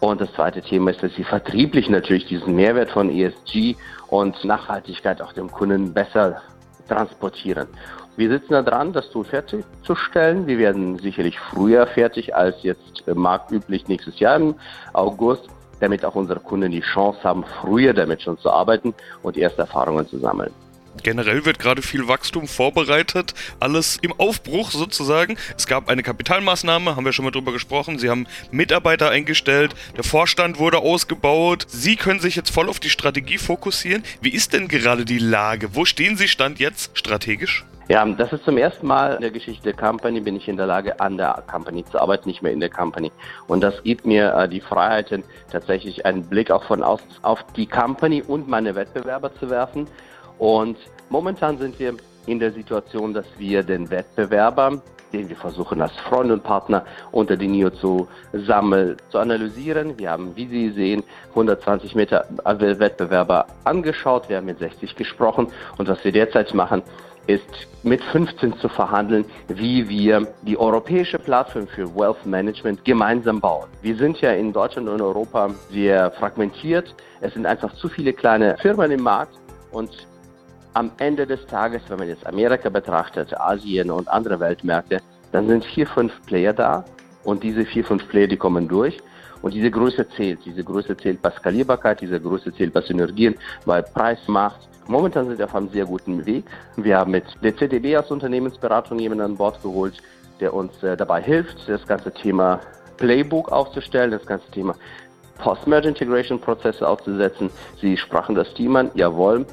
Und 0.01 0.21
das 0.21 0.33
zweite 0.33 0.63
Thema 0.63 0.91
ist, 0.91 1.03
dass 1.03 1.15
sie 1.15 1.25
vertrieblich 1.25 1.89
natürlich 1.89 2.27
diesen 2.27 2.57
Mehrwert 2.57 2.91
von 2.91 3.11
ESG 3.11 3.77
und 4.09 4.45
Nachhaltigkeit 4.45 5.23
auch 5.23 5.33
dem 5.33 5.51
Kunden 5.51 5.93
besser 5.93 6.43
transportieren. 6.89 7.69
Wir 8.17 8.29
sitzen 8.29 8.53
da 8.53 8.63
dran, 8.63 8.93
das 8.93 9.09
Tool 9.11 9.25
fertigzustellen. 9.25 10.47
Wir 10.47 10.59
werden 10.59 10.99
sicherlich 10.99 11.39
früher 11.39 11.87
fertig 11.87 12.35
als 12.35 12.63
jetzt 12.63 13.07
marktüblich 13.07 13.89
nächstes 13.89 14.19
Jahr 14.21 14.37
im 14.37 14.55
August 14.93 15.49
damit 15.83 16.05
auch 16.05 16.15
unsere 16.15 16.39
Kunden 16.39 16.71
die 16.71 16.81
Chance 16.81 17.19
haben, 17.25 17.45
früher 17.61 17.93
damit 17.93 18.23
schon 18.23 18.39
zu 18.39 18.51
arbeiten 18.51 18.95
und 19.23 19.37
erste 19.37 19.63
Erfahrungen 19.63 20.09
zu 20.09 20.19
sammeln. 20.19 20.53
Generell 21.03 21.45
wird 21.45 21.59
gerade 21.59 21.83
viel 21.83 22.07
Wachstum 22.07 22.47
vorbereitet, 22.47 23.35
alles 23.59 23.99
im 24.03 24.13
Aufbruch 24.13 24.71
sozusagen. 24.71 25.37
Es 25.57 25.67
gab 25.67 25.89
eine 25.89 26.03
Kapitalmaßnahme, 26.03 26.95
haben 26.95 27.05
wir 27.05 27.13
schon 27.13 27.25
mal 27.25 27.31
drüber 27.31 27.51
gesprochen. 27.51 27.99
Sie 27.99 28.11
haben 28.11 28.27
Mitarbeiter 28.51 29.11
eingestellt, 29.11 29.75
der 29.97 30.05
Vorstand 30.05 30.59
wurde 30.59 30.79
ausgebaut. 30.79 31.67
Sie 31.69 31.97
können 31.97 32.21
sich 32.21 32.37
jetzt 32.37 32.51
voll 32.51 32.69
auf 32.69 32.79
die 32.79 32.91
Strategie 32.91 33.39
fokussieren. 33.39 34.05
Wie 34.21 34.31
ist 34.31 34.53
denn 34.53 34.69
gerade 34.69 35.05
die 35.05 35.19
Lage? 35.19 35.75
Wo 35.75 35.85
stehen 35.85 36.17
Sie 36.17 36.29
Stand 36.29 36.61
jetzt 36.61 36.97
strategisch? 36.97 37.65
Ja, 37.89 38.07
das 38.07 38.33
ist 38.33 38.45
zum 38.45 38.59
ersten 38.59 38.87
Mal 38.87 39.17
in 39.17 39.23
der 39.23 39.33
Geschichte 39.33 39.65
der 39.65 39.73
Company, 39.75 40.21
bin 40.21 40.37
ich 40.37 40.49
in 40.49 40.57
der 40.57 40.67
Lage, 40.67 41.01
an 41.01 41.17
der 41.17 41.43
Company 41.51 41.85
zu 41.85 42.01
arbeiten, 42.01 42.29
nicht 42.29 42.41
mehr 42.41 42.53
in 42.53 42.61
der 42.61 42.71
Company. 42.71 43.11
Und 43.49 43.61
das 43.61 43.83
gibt 43.83 44.07
mir 44.07 44.33
äh, 44.35 44.49
die 44.49 44.61
Freiheiten, 44.61 45.25
tatsächlich 45.51 46.07
einen 46.07 46.25
Blick 46.25 46.53
auch 46.53 46.63
von 46.63 46.83
außen 46.83 47.09
auf 47.23 47.45
die 47.57 47.67
Company 47.67 48.23
und 48.23 48.49
meine 48.49 48.77
Wettbewerber 48.77 49.35
zu 49.35 49.51
werfen. 49.51 49.89
Und 50.39 50.77
momentan 51.11 51.59
sind 51.59 51.79
wir 51.81 51.97
in 52.27 52.39
der 52.39 52.53
Situation, 52.53 53.13
dass 53.13 53.27
wir 53.37 53.65
den 53.65 53.91
Wettbewerber, 53.91 54.81
den 55.13 55.29
wir 55.29 55.37
versuchen 55.37 55.83
als 55.83 55.93
Freund 56.09 56.31
und 56.31 56.45
Partner 56.45 56.85
unter 57.11 57.37
die 57.37 57.49
NIO 57.49 57.71
zu 57.71 58.07
sammeln, 58.33 58.97
zu 59.11 59.19
analysieren. 59.19 59.99
Wir 59.99 60.13
haben, 60.13 60.37
wie 60.37 60.47
Sie 60.47 60.71
sehen, 60.71 61.03
120 61.31 61.97
Meter 61.97 62.27
Wettbewerber 62.45 63.47
angeschaut, 63.65 64.29
wir 64.29 64.37
haben 64.37 64.47
mit 64.47 64.61
60 64.61 64.95
gesprochen 64.95 65.49
und 65.79 65.89
was 65.89 66.03
wir 66.05 66.13
derzeit 66.13 66.55
machen, 66.55 66.83
ist 67.27 67.69
mit 67.83 68.03
15 68.03 68.59
zu 68.59 68.69
verhandeln, 68.69 69.25
wie 69.49 69.89
wir 69.89 70.27
die 70.43 70.59
europäische 70.59 71.19
Plattform 71.19 71.67
für 71.67 71.95
Wealth 71.95 72.25
Management 72.27 72.85
gemeinsam 72.85 73.41
bauen. 73.41 73.69
Wir 73.83 73.97
sind 73.97 74.21
ja 74.21 74.33
in 74.33 74.53
Deutschland 74.53 74.89
und 74.89 75.01
Europa 75.01 75.51
sehr 75.71 76.11
fragmentiert. 76.13 76.95
Es 77.21 77.35
sind 77.35 77.47
einfach 77.47 77.73
zu 77.75 77.89
viele 77.89 78.13
kleine 78.13 78.57
Firmen 78.59 78.91
im 78.91 79.03
Markt 79.03 79.35
und 79.71 80.07
am 80.75 80.91
Ende 80.99 81.27
des 81.27 81.45
Tages, 81.47 81.83
wenn 81.89 81.99
man 81.99 82.09
jetzt 82.09 82.27
Amerika 82.27 82.71
betrachtet, 82.71 83.39
Asien 83.39 83.91
und 83.91 84.09
andere 84.09 84.41
Weltmärkte, 84.41 85.01
dann 85.33 85.47
sind 85.47 85.65
vier, 85.65 85.87
fünf 85.87 86.13
Player 86.27 86.53
da 86.53 86.85
und 87.25 87.43
diese 87.43 87.65
vier, 87.65 87.85
fünf 87.85 88.09
Player, 88.09 88.27
die 88.27 88.37
kommen 88.37 88.69
durch 88.69 88.99
Und 89.43 89.55
diese 89.55 89.71
Größe 89.71 90.09
zählt. 90.17 90.41
Diese 90.45 90.65
Größe 90.65 90.97
zählt 90.97 91.21
bei 91.21 91.31
Skalierbarkeit, 91.31 92.01
diese 92.01 92.21
Größe 92.21 92.55
zählt 92.55 92.73
bei 92.73 92.81
Synergien, 92.81 93.35
bei 93.67 93.83
Preismacht. 93.83 94.69
Momentan 94.87 95.27
sind 95.27 95.39
wir 95.39 95.45
auf 95.45 95.55
einem 95.55 95.69
sehr 95.69 95.85
guten 95.85 96.25
Weg. 96.25 96.45
Wir 96.77 96.99
haben 96.99 97.11
mit 97.11 97.25
der 97.43 97.57
CDB 97.57 97.97
als 97.97 98.11
Unternehmensberatung 98.11 98.99
jemanden 98.99 99.25
an 99.25 99.37
Bord 99.37 99.61
geholt, 99.63 99.95
der 100.41 100.55
uns 100.55 100.83
äh, 100.83 100.97
dabei 100.97 101.23
hilft, 101.23 101.69
das 101.69 101.87
ganze 101.87 102.13
Thema 102.13 102.61
Playbook 102.97 103.51
aufzustellen, 103.51 104.11
das 104.11 104.25
ganze 104.27 104.51
Thema 104.51 104.75
Post-Merge 105.39 105.89
Integration 105.89 106.41
Prozesse 106.41 106.87
aufzusetzen. 106.87 107.51
Sie 107.81 107.97
sprachen 107.97 108.35
das 108.35 108.53
Team 108.55 108.77
an, 108.77 108.91
jawohl, 108.95 109.47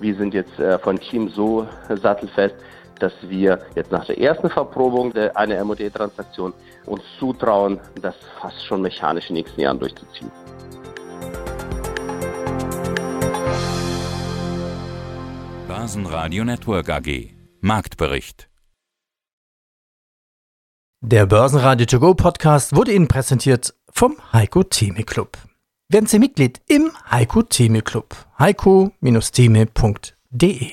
wir 0.00 0.14
sind 0.16 0.34
jetzt 0.34 0.58
äh, 0.58 0.78
von 0.78 0.98
Team 0.98 1.28
so 1.28 1.66
sattelfest, 1.88 2.54
dass 2.98 3.12
wir 3.22 3.58
jetzt 3.74 3.90
nach 3.90 4.04
der 4.04 4.18
ersten 4.18 4.50
Verprobung 4.50 5.14
einer 5.34 5.64
MOD-Transaktion 5.64 6.52
uns 6.90 7.02
zutrauen, 7.18 7.80
das 8.02 8.14
fast 8.40 8.64
schon 8.66 8.82
mechanisch 8.82 9.30
in 9.30 9.36
den 9.36 9.44
nächsten 9.44 9.60
Jahren 9.60 9.78
durchzuziehen. 9.78 10.30
Börsenradio 15.68 16.44
Network 16.44 16.90
AG 16.90 17.30
Marktbericht 17.60 18.50
Der 21.00 21.26
Börsenradio 21.26 21.86
To 21.86 22.00
Go 22.00 22.14
Podcast 22.14 22.74
wurde 22.76 22.92
Ihnen 22.92 23.08
präsentiert 23.08 23.74
vom 23.92 24.16
Heiko 24.32 24.62
Theme 24.62 25.02
Club. 25.04 25.36
Werden 25.88 26.06
Sie 26.06 26.18
Mitglied 26.18 26.60
im 26.68 26.90
Heiko 27.10 27.42
Theme 27.42 27.82
Club. 27.82 28.14
heiko-theme.de 28.38 30.72